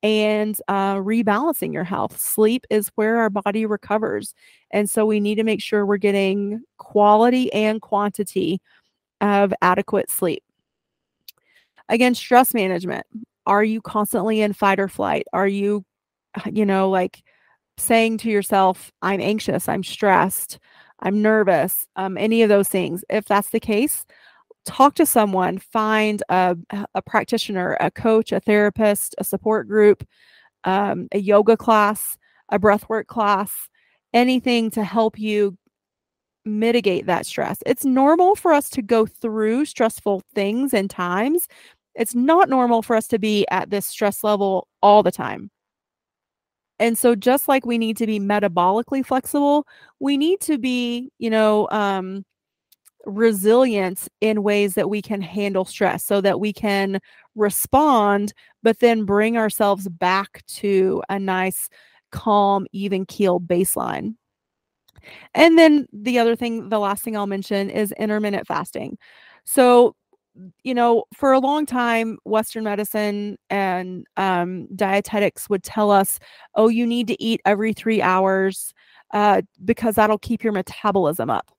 and 0.04 0.60
uh, 0.68 0.96
rebalancing 0.96 1.72
your 1.72 1.82
health. 1.82 2.20
Sleep 2.20 2.66
is 2.68 2.92
where 2.94 3.16
our 3.16 3.30
body 3.30 3.64
recovers. 3.64 4.34
And 4.70 4.88
so 4.88 5.06
we 5.06 5.18
need 5.18 5.36
to 5.36 5.44
make 5.44 5.62
sure 5.62 5.86
we're 5.86 5.96
getting 5.96 6.62
quality 6.76 7.50
and 7.54 7.80
quantity 7.80 8.60
of 9.22 9.54
adequate 9.62 10.10
sleep. 10.10 10.44
Again, 11.88 12.14
stress 12.14 12.52
management. 12.52 13.06
Are 13.46 13.64
you 13.64 13.80
constantly 13.80 14.42
in 14.42 14.52
fight 14.52 14.78
or 14.78 14.88
flight? 14.88 15.24
Are 15.32 15.48
you, 15.48 15.86
you 16.52 16.66
know, 16.66 16.90
like 16.90 17.22
saying 17.78 18.18
to 18.18 18.30
yourself, 18.30 18.92
I'm 19.00 19.22
anxious, 19.22 19.70
I'm 19.70 19.82
stressed, 19.82 20.58
I'm 21.00 21.22
nervous, 21.22 21.86
um, 21.96 22.18
any 22.18 22.42
of 22.42 22.50
those 22.50 22.68
things? 22.68 23.04
If 23.08 23.24
that's 23.24 23.50
the 23.50 23.60
case, 23.60 24.04
talk 24.64 24.94
to 24.96 25.06
someone, 25.06 25.58
find 25.58 26.22
a, 26.28 26.56
a 26.94 27.02
practitioner, 27.02 27.76
a 27.80 27.90
coach, 27.90 28.32
a 28.32 28.40
therapist, 28.40 29.14
a 29.18 29.24
support 29.24 29.68
group, 29.68 30.06
um, 30.64 31.08
a 31.12 31.18
yoga 31.18 31.56
class, 31.56 32.16
a 32.50 32.58
breathwork 32.58 33.06
class, 33.06 33.50
anything 34.12 34.70
to 34.70 34.84
help 34.84 35.18
you 35.18 35.56
mitigate 36.44 37.06
that 37.06 37.26
stress. 37.26 37.58
It's 37.66 37.84
normal 37.84 38.34
for 38.34 38.52
us 38.52 38.68
to 38.70 38.82
go 38.82 39.06
through 39.06 39.64
stressful 39.64 40.22
things 40.34 40.74
and 40.74 40.90
times. 40.90 41.48
It's 41.94 42.14
not 42.14 42.48
normal 42.48 42.82
for 42.82 42.96
us 42.96 43.06
to 43.08 43.18
be 43.18 43.46
at 43.50 43.70
this 43.70 43.86
stress 43.86 44.24
level 44.24 44.68
all 44.82 45.02
the 45.02 45.12
time. 45.12 45.50
And 46.78 46.98
so 46.98 47.14
just 47.14 47.48
like 47.48 47.64
we 47.64 47.78
need 47.78 47.96
to 47.98 48.06
be 48.06 48.18
metabolically 48.18 49.06
flexible, 49.06 49.66
we 50.00 50.16
need 50.16 50.40
to 50.40 50.58
be, 50.58 51.10
you 51.18 51.30
know, 51.30 51.68
um, 51.70 52.24
resilience 53.06 54.08
in 54.20 54.42
ways 54.42 54.74
that 54.74 54.90
we 54.90 55.02
can 55.02 55.20
handle 55.20 55.64
stress 55.64 56.04
so 56.04 56.20
that 56.20 56.40
we 56.40 56.52
can 56.52 57.00
respond, 57.34 58.32
but 58.62 58.78
then 58.80 59.04
bring 59.04 59.36
ourselves 59.36 59.88
back 59.88 60.44
to 60.46 61.02
a 61.08 61.18
nice, 61.18 61.68
calm, 62.12 62.66
even 62.72 63.04
keel 63.06 63.40
baseline. 63.40 64.14
And 65.34 65.58
then 65.58 65.86
the 65.92 66.18
other 66.18 66.36
thing, 66.36 66.68
the 66.68 66.78
last 66.78 67.02
thing 67.02 67.16
I'll 67.16 67.26
mention 67.26 67.70
is 67.70 67.92
intermittent 67.92 68.46
fasting. 68.46 68.96
So, 69.44 69.94
you 70.62 70.74
know, 70.74 71.04
for 71.12 71.32
a 71.32 71.38
long 71.38 71.66
time, 71.66 72.18
Western 72.24 72.64
medicine 72.64 73.36
and 73.50 74.06
um, 74.16 74.66
dietetics 74.74 75.48
would 75.48 75.62
tell 75.62 75.90
us, 75.90 76.18
oh, 76.54 76.68
you 76.68 76.86
need 76.86 77.06
to 77.08 77.22
eat 77.22 77.40
every 77.44 77.72
three 77.72 78.02
hours 78.02 78.72
uh, 79.12 79.42
because 79.64 79.94
that'll 79.94 80.18
keep 80.18 80.42
your 80.42 80.52
metabolism 80.52 81.30
up. 81.30 81.53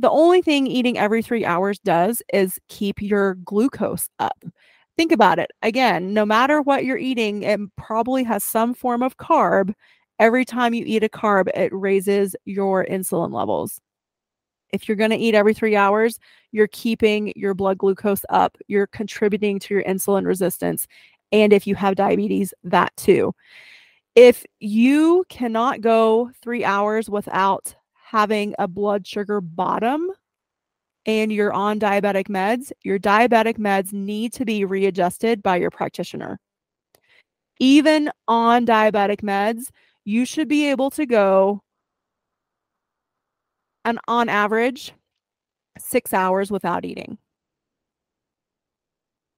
The 0.00 0.08
only 0.08 0.40
thing 0.40 0.66
eating 0.66 0.96
every 0.96 1.20
three 1.20 1.44
hours 1.44 1.78
does 1.78 2.22
is 2.32 2.58
keep 2.68 3.02
your 3.02 3.34
glucose 3.34 4.08
up. 4.18 4.42
Think 4.96 5.12
about 5.12 5.38
it. 5.38 5.50
Again, 5.60 6.14
no 6.14 6.24
matter 6.24 6.62
what 6.62 6.86
you're 6.86 6.96
eating, 6.96 7.42
it 7.42 7.60
probably 7.76 8.24
has 8.24 8.42
some 8.42 8.72
form 8.72 9.02
of 9.02 9.18
carb. 9.18 9.74
Every 10.18 10.46
time 10.46 10.72
you 10.72 10.84
eat 10.86 11.04
a 11.04 11.10
carb, 11.10 11.48
it 11.54 11.70
raises 11.74 12.34
your 12.46 12.86
insulin 12.86 13.30
levels. 13.30 13.78
If 14.72 14.88
you're 14.88 14.96
going 14.96 15.10
to 15.10 15.18
eat 15.18 15.34
every 15.34 15.52
three 15.52 15.76
hours, 15.76 16.18
you're 16.50 16.68
keeping 16.68 17.34
your 17.36 17.52
blood 17.52 17.76
glucose 17.76 18.24
up. 18.30 18.56
You're 18.68 18.86
contributing 18.86 19.58
to 19.58 19.74
your 19.74 19.82
insulin 19.82 20.24
resistance. 20.24 20.86
And 21.30 21.52
if 21.52 21.66
you 21.66 21.74
have 21.74 21.96
diabetes, 21.96 22.54
that 22.64 22.96
too. 22.96 23.34
If 24.14 24.46
you 24.60 25.26
cannot 25.28 25.82
go 25.82 26.30
three 26.42 26.64
hours 26.64 27.10
without 27.10 27.74
having 28.10 28.54
a 28.58 28.66
blood 28.68 29.06
sugar 29.06 29.40
bottom 29.40 30.10
and 31.06 31.32
you're 31.32 31.52
on 31.52 31.78
diabetic 31.80 32.28
meds, 32.28 32.72
your 32.82 32.98
diabetic 32.98 33.56
meds 33.58 33.92
need 33.92 34.32
to 34.34 34.44
be 34.44 34.64
readjusted 34.64 35.42
by 35.42 35.56
your 35.56 35.70
practitioner. 35.70 36.38
even 37.60 38.10
on 38.26 38.66
diabetic 38.66 39.20
meds, 39.22 39.70
you 40.04 40.24
should 40.24 40.48
be 40.48 40.70
able 40.70 40.90
to 40.90 41.06
go 41.06 41.62
and 43.84 43.98
on 44.08 44.28
average 44.28 44.92
six 45.78 46.12
hours 46.12 46.50
without 46.50 46.84
eating. 46.84 47.18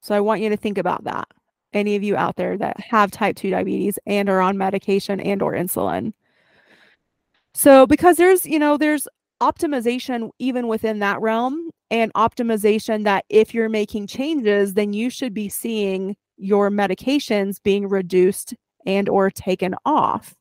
So 0.02 0.14
I 0.14 0.20
want 0.20 0.40
you 0.40 0.48
to 0.50 0.56
think 0.56 0.78
about 0.78 1.04
that. 1.04 1.28
Any 1.72 1.96
of 1.96 2.02
you 2.02 2.16
out 2.16 2.36
there 2.36 2.58
that 2.58 2.78
have 2.80 3.10
type 3.10 3.36
2 3.36 3.50
diabetes 3.50 3.98
and 4.06 4.28
are 4.28 4.40
on 4.40 4.58
medication 4.58 5.20
and 5.20 5.42
or 5.42 5.52
insulin. 5.52 6.12
So 7.54 7.86
because 7.86 8.16
there's, 8.16 8.46
you 8.46 8.58
know, 8.58 8.76
there's 8.76 9.06
optimization 9.40 10.30
even 10.38 10.68
within 10.68 11.00
that 11.00 11.20
realm 11.20 11.70
and 11.90 12.12
optimization 12.14 13.04
that 13.04 13.24
if 13.28 13.52
you're 13.52 13.68
making 13.68 14.06
changes, 14.06 14.74
then 14.74 14.92
you 14.92 15.10
should 15.10 15.34
be 15.34 15.48
seeing 15.48 16.16
your 16.38 16.70
medications 16.70 17.62
being 17.62 17.88
reduced 17.88 18.54
and 18.86 19.08
or 19.08 19.30
taken 19.30 19.74
off. 19.84 20.34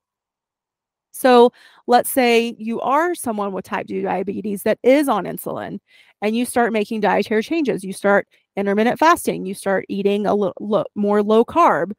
So 1.11 1.51
let's 1.87 2.09
say 2.09 2.55
you 2.57 2.79
are 2.81 3.13
someone 3.15 3.51
with 3.51 3.65
type 3.65 3.87
2 3.87 4.01
diabetes 4.01 4.63
that 4.63 4.79
is 4.81 5.09
on 5.09 5.25
insulin 5.25 5.79
and 6.21 6.35
you 6.35 6.45
start 6.45 6.71
making 6.71 7.01
dietary 7.01 7.43
changes. 7.43 7.83
You 7.83 7.93
start 7.93 8.27
intermittent 8.55 8.97
fasting, 8.97 9.45
you 9.45 9.53
start 9.53 9.85
eating 9.89 10.25
a 10.25 10.33
little 10.33 10.85
more 10.95 11.21
low 11.21 11.43
carb, 11.43 11.91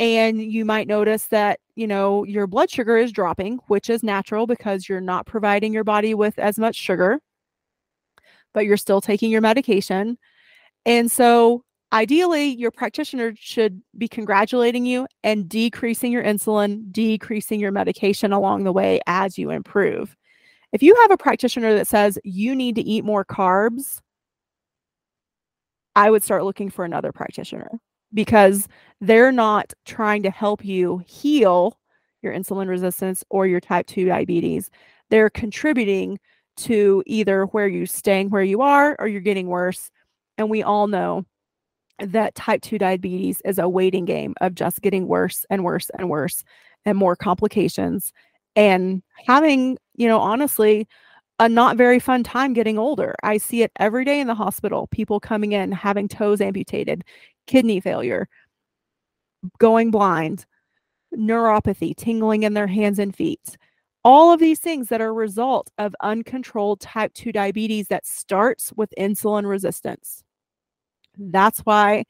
and 0.00 0.42
you 0.42 0.64
might 0.64 0.88
notice 0.88 1.26
that 1.26 1.60
you 1.76 1.86
know 1.86 2.24
your 2.24 2.48
blood 2.48 2.70
sugar 2.70 2.96
is 2.96 3.12
dropping 3.12 3.58
which 3.68 3.88
is 3.88 4.02
natural 4.02 4.46
because 4.46 4.88
you're 4.88 5.00
not 5.00 5.26
providing 5.26 5.72
your 5.72 5.84
body 5.84 6.14
with 6.14 6.38
as 6.38 6.58
much 6.58 6.74
sugar 6.74 7.20
but 8.52 8.64
you're 8.64 8.76
still 8.76 9.00
taking 9.00 9.30
your 9.30 9.40
medication. 9.40 10.18
And 10.86 11.10
so 11.10 11.64
ideally 11.92 12.46
your 12.46 12.70
practitioner 12.70 13.32
should 13.36 13.82
be 13.98 14.08
congratulating 14.08 14.86
you 14.86 15.06
and 15.24 15.48
decreasing 15.48 16.12
your 16.12 16.22
insulin 16.22 16.90
decreasing 16.92 17.58
your 17.60 17.72
medication 17.72 18.32
along 18.32 18.64
the 18.64 18.72
way 18.72 19.00
as 19.06 19.36
you 19.36 19.50
improve. 19.50 20.16
If 20.72 20.84
you 20.84 20.94
have 21.02 21.10
a 21.10 21.16
practitioner 21.16 21.74
that 21.74 21.88
says 21.88 22.18
you 22.22 22.54
need 22.54 22.76
to 22.76 22.82
eat 22.82 23.04
more 23.04 23.24
carbs 23.24 24.00
i 25.96 26.08
would 26.08 26.22
start 26.22 26.44
looking 26.44 26.70
for 26.70 26.84
another 26.84 27.10
practitioner 27.10 27.68
because 28.12 28.68
they're 29.00 29.32
not 29.32 29.72
trying 29.84 30.22
to 30.22 30.30
help 30.30 30.64
you 30.64 31.02
heal 31.06 31.78
your 32.22 32.34
insulin 32.34 32.68
resistance 32.68 33.24
or 33.30 33.46
your 33.46 33.60
type 33.60 33.86
2 33.86 34.06
diabetes. 34.06 34.70
They're 35.08 35.30
contributing 35.30 36.18
to 36.58 37.02
either 37.06 37.44
where 37.46 37.68
you're 37.68 37.86
staying 37.86 38.30
where 38.30 38.42
you 38.42 38.60
are 38.60 38.96
or 38.98 39.08
you're 39.08 39.20
getting 39.20 39.46
worse. 39.46 39.90
And 40.36 40.50
we 40.50 40.62
all 40.62 40.86
know 40.86 41.24
that 41.98 42.34
type 42.34 42.62
2 42.62 42.78
diabetes 42.78 43.40
is 43.44 43.58
a 43.58 43.68
waiting 43.68 44.04
game 44.04 44.34
of 44.40 44.54
just 44.54 44.82
getting 44.82 45.06
worse 45.06 45.46
and 45.50 45.64
worse 45.64 45.90
and 45.98 46.10
worse 46.10 46.44
and 46.84 46.96
more 46.98 47.16
complications 47.16 48.12
and 48.56 49.02
having, 49.26 49.78
you 49.96 50.08
know, 50.08 50.18
honestly, 50.18 50.86
a 51.38 51.48
not 51.48 51.76
very 51.76 51.98
fun 51.98 52.22
time 52.22 52.52
getting 52.52 52.78
older. 52.78 53.14
I 53.22 53.38
see 53.38 53.62
it 53.62 53.72
every 53.78 54.04
day 54.04 54.20
in 54.20 54.26
the 54.26 54.34
hospital, 54.34 54.86
people 54.88 55.20
coming 55.20 55.52
in 55.52 55.72
having 55.72 56.08
toes 56.08 56.40
amputated, 56.40 57.04
kidney 57.50 57.80
failure, 57.80 58.28
going 59.58 59.90
blind, 59.90 60.46
neuropathy, 61.16 61.96
tingling 61.96 62.44
in 62.44 62.54
their 62.54 62.68
hands 62.68 63.00
and 63.00 63.14
feet. 63.14 63.56
All 64.04 64.32
of 64.32 64.38
these 64.38 64.60
things 64.60 64.88
that 64.88 65.00
are 65.00 65.08
a 65.08 65.12
result 65.12 65.68
of 65.76 65.94
uncontrolled 66.00 66.80
type 66.80 67.12
2 67.14 67.32
diabetes 67.32 67.88
that 67.88 68.06
starts 68.06 68.72
with 68.76 68.94
insulin 68.96 69.48
resistance. 69.48 70.22
That's 71.18 71.58
why 71.60 72.04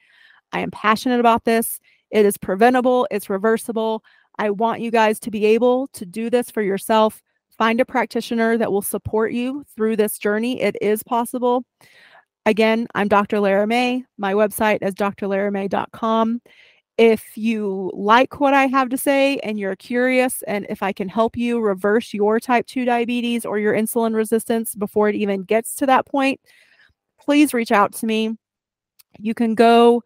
I 0.52 0.60
am 0.60 0.70
passionate 0.70 1.20
about 1.20 1.44
this. 1.44 1.80
It 2.10 2.26
is 2.26 2.36
preventable, 2.36 3.08
it's 3.10 3.30
reversible. 3.30 4.04
I 4.38 4.50
want 4.50 4.82
you 4.82 4.90
guys 4.90 5.18
to 5.20 5.30
be 5.30 5.46
able 5.46 5.88
to 5.94 6.04
do 6.04 6.28
this 6.28 6.50
for 6.50 6.60
yourself. 6.60 7.22
Find 7.56 7.80
a 7.80 7.84
practitioner 7.86 8.58
that 8.58 8.70
will 8.70 8.82
support 8.82 9.32
you 9.32 9.64
through 9.74 9.96
this 9.96 10.18
journey. 10.18 10.60
It 10.60 10.76
is 10.82 11.02
possible. 11.02 11.64
Again, 12.50 12.88
I'm 12.96 13.06
Dr. 13.06 13.38
Lara 13.38 13.64
May. 13.64 14.04
My 14.18 14.34
website 14.34 14.78
is 14.82 14.92
drlaramay.com. 14.96 16.42
If 16.98 17.36
you 17.36 17.92
like 17.94 18.40
what 18.40 18.54
I 18.54 18.66
have 18.66 18.88
to 18.88 18.98
say 18.98 19.38
and 19.44 19.56
you're 19.56 19.76
curious, 19.76 20.42
and 20.48 20.66
if 20.68 20.82
I 20.82 20.92
can 20.92 21.08
help 21.08 21.36
you 21.36 21.60
reverse 21.60 22.12
your 22.12 22.40
type 22.40 22.66
2 22.66 22.84
diabetes 22.84 23.44
or 23.44 23.60
your 23.60 23.72
insulin 23.72 24.16
resistance 24.16 24.74
before 24.74 25.08
it 25.08 25.14
even 25.14 25.44
gets 25.44 25.76
to 25.76 25.86
that 25.86 26.06
point, 26.06 26.40
please 27.20 27.54
reach 27.54 27.70
out 27.70 27.92
to 27.94 28.06
me. 28.06 28.36
You 29.20 29.32
can 29.32 29.54
go 29.54 30.02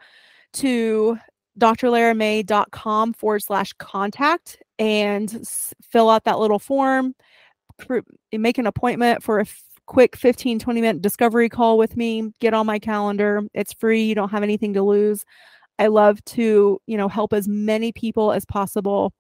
to 0.53 1.19
drlaramay.com 1.59 3.15
forward 3.15 3.43
slash 3.43 3.73
contact 3.79 4.63
and 4.79 5.49
fill 5.91 6.11
out 6.11 6.25
that 6.25 6.39
little 6.39 6.59
form, 6.59 7.15
make 8.35 8.59
an 8.59 8.67
appointment 8.67 9.23
for 9.23 9.41
a 9.41 9.47
quick 9.87 10.17
15, 10.17 10.59
20 10.59 10.81
minute 10.81 11.03
discovery 11.03 11.49
call 11.49 11.79
with 11.79 11.97
me, 11.97 12.33
get 12.41 12.55
on 12.55 12.67
my 12.67 12.79
calendar. 12.79 13.43
It's 13.55 13.73
free. 13.73 14.03
You 14.05 14.15
don't 14.15 14.31
have 14.31 14.43
anything 14.43 14.75
to 14.75 14.83
lose. 14.83 15.25
I 15.79 15.89
love 15.89 16.25
to, 16.27 16.81
you 16.87 16.97
know, 16.97 17.09
help 17.09 17.33
as 17.33 17.49
many 17.49 17.93
people 17.93 18.33
as 18.33 18.45
possible 18.47 19.13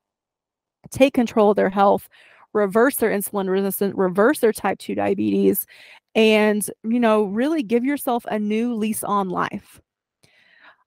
take 0.90 1.14
control 1.14 1.50
of 1.50 1.56
their 1.56 1.70
health, 1.70 2.08
reverse 2.52 2.96
their 2.96 3.10
insulin 3.10 3.48
resistance, 3.48 3.94
reverse 3.96 4.40
their 4.40 4.52
type 4.52 4.78
2 4.78 4.94
diabetes, 4.94 5.66
and, 6.14 6.70
you 6.84 7.00
know, 7.00 7.24
really 7.24 7.62
give 7.62 7.84
yourself 7.84 8.24
a 8.30 8.38
new 8.38 8.74
lease 8.74 9.04
on 9.04 9.28
life. 9.30 9.80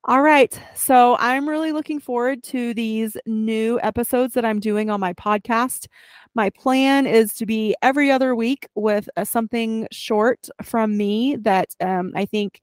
All 0.07 0.21
right. 0.21 0.57
So 0.73 1.17
I'm 1.19 1.49
really 1.49 1.73
looking 1.73 1.99
forward 1.99 2.41
to 2.43 2.73
these 2.73 3.17
new 3.25 3.77
episodes 3.83 4.33
that 4.35 4.45
I'm 4.45 4.59
doing 4.61 4.89
on 4.89 5.01
my 5.01 5.11
podcast. 5.13 5.87
My 6.33 6.49
plan 6.51 7.05
is 7.05 7.33
to 7.35 7.45
be 7.45 7.75
every 7.81 8.09
other 8.09 8.33
week 8.33 8.67
with 8.75 9.09
uh, 9.17 9.25
something 9.25 9.85
short 9.91 10.47
from 10.63 10.95
me 10.95 11.35
that 11.41 11.69
um, 11.81 12.13
I 12.15 12.25
think 12.25 12.61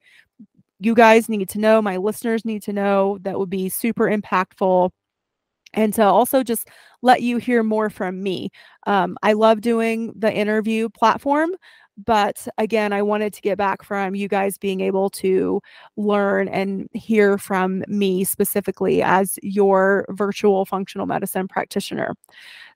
you 0.80 0.94
guys 0.94 1.28
need 1.28 1.48
to 1.50 1.58
know, 1.60 1.82
my 1.82 1.98
listeners 1.98 2.44
need 2.44 2.62
to 2.64 2.72
know 2.72 3.18
that 3.22 3.38
would 3.38 3.50
be 3.50 3.68
super 3.68 4.06
impactful 4.06 4.90
and 5.74 5.92
to 5.94 6.02
also 6.04 6.42
just 6.42 6.68
let 7.02 7.22
you 7.22 7.36
hear 7.38 7.62
more 7.62 7.90
from 7.90 8.22
me. 8.22 8.50
Um, 8.86 9.16
I 9.22 9.32
love 9.32 9.60
doing 9.60 10.12
the 10.16 10.32
interview 10.32 10.88
platform, 10.88 11.50
but 11.96 12.48
again, 12.58 12.92
I 12.92 13.02
wanted 13.02 13.32
to 13.34 13.40
get 13.40 13.56
back 13.56 13.82
from 13.84 14.14
you 14.14 14.28
guys 14.28 14.58
being 14.58 14.80
able 14.80 15.10
to 15.10 15.60
learn 15.96 16.48
and 16.48 16.88
hear 16.92 17.38
from 17.38 17.84
me 17.86 18.24
specifically 18.24 19.02
as 19.02 19.38
your 19.42 20.06
virtual 20.10 20.64
functional 20.64 21.06
medicine 21.06 21.46
practitioner. 21.46 22.14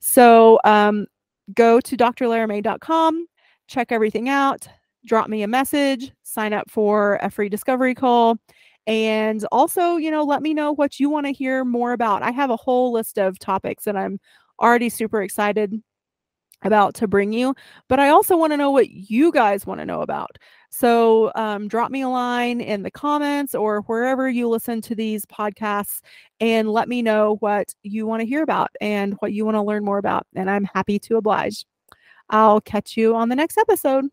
So 0.01 0.61
um, 0.65 1.07
go 1.55 1.81
to 1.81 1.97
drlaramay.com, 1.97 3.27
check 3.67 3.91
everything 3.91 4.29
out, 4.29 4.69
drop 5.05 5.29
me 5.29 5.43
a 5.43 5.49
message, 5.49 6.13
sign 6.23 6.53
up 6.53 6.71
for 6.71 7.19
a 7.23 7.31
free 7.31 7.49
discovery 7.49 7.95
call. 7.95 8.37
And 8.87 9.45
also, 9.53 9.97
you 9.97 10.11
know, 10.11 10.23
let 10.23 10.43
me 10.43 10.55
know 10.55 10.73
what 10.73 10.99
you 10.99 11.11
want 11.11 11.27
to 11.27 11.33
hear 11.33 11.65
more 11.65 11.93
about. 11.93 12.23
I 12.23 12.31
have 12.31 12.51
a 12.51 12.57
whole 12.57 12.93
list 12.93 13.19
of 13.19 13.39
topics 13.39 13.85
that 13.85 13.97
I'm 13.97 14.19
already 14.61 14.89
super 14.89 15.23
excited 15.23 15.83
about 16.63 16.95
to 16.95 17.09
bring 17.09 17.33
you, 17.33 17.55
but 17.89 18.01
I 18.01 18.09
also 18.09 18.37
want 18.37 18.53
to 18.53 18.57
know 18.57 18.71
what 18.71 18.91
you 18.91 19.33
guys 19.33 19.67
want 19.67 19.81
to 19.81 19.87
know 19.87 20.01
about. 20.01 20.37
So 20.71 21.33
um, 21.35 21.69
drop 21.69 21.91
me 21.91 22.03
a 22.03 22.09
line 22.09 22.61
in 22.61 22.83
the 22.83 22.91
comments 22.91 23.55
or 23.55 23.81
wherever 23.83 24.29
you 24.29 24.49
listen 24.49 24.81
to 24.83 24.95
these 24.95 25.25
podcasts 25.27 26.01
and 26.41 26.71
let 26.71 26.89
me 26.89 27.01
know 27.01 27.37
what 27.41 27.75
you 27.83 28.07
want 28.07 28.21
to 28.21 28.27
hear 28.27 28.43
about 28.43 28.71
and 28.81 29.15
what 29.21 29.33
you 29.33 29.45
want 29.45 29.57
to 29.57 29.63
learn 29.63 29.85
more 29.85 29.99
about. 29.99 30.27
And 30.35 30.51
I'm 30.51 30.65
happy 30.65 30.99
to 31.01 31.17
oblige. 31.17 31.65
I'll 32.31 32.61
catch 32.61 32.97
you 32.97 33.15
on 33.15 33.29
the 33.29 33.37
next 33.37 33.57
episode. 33.57 34.07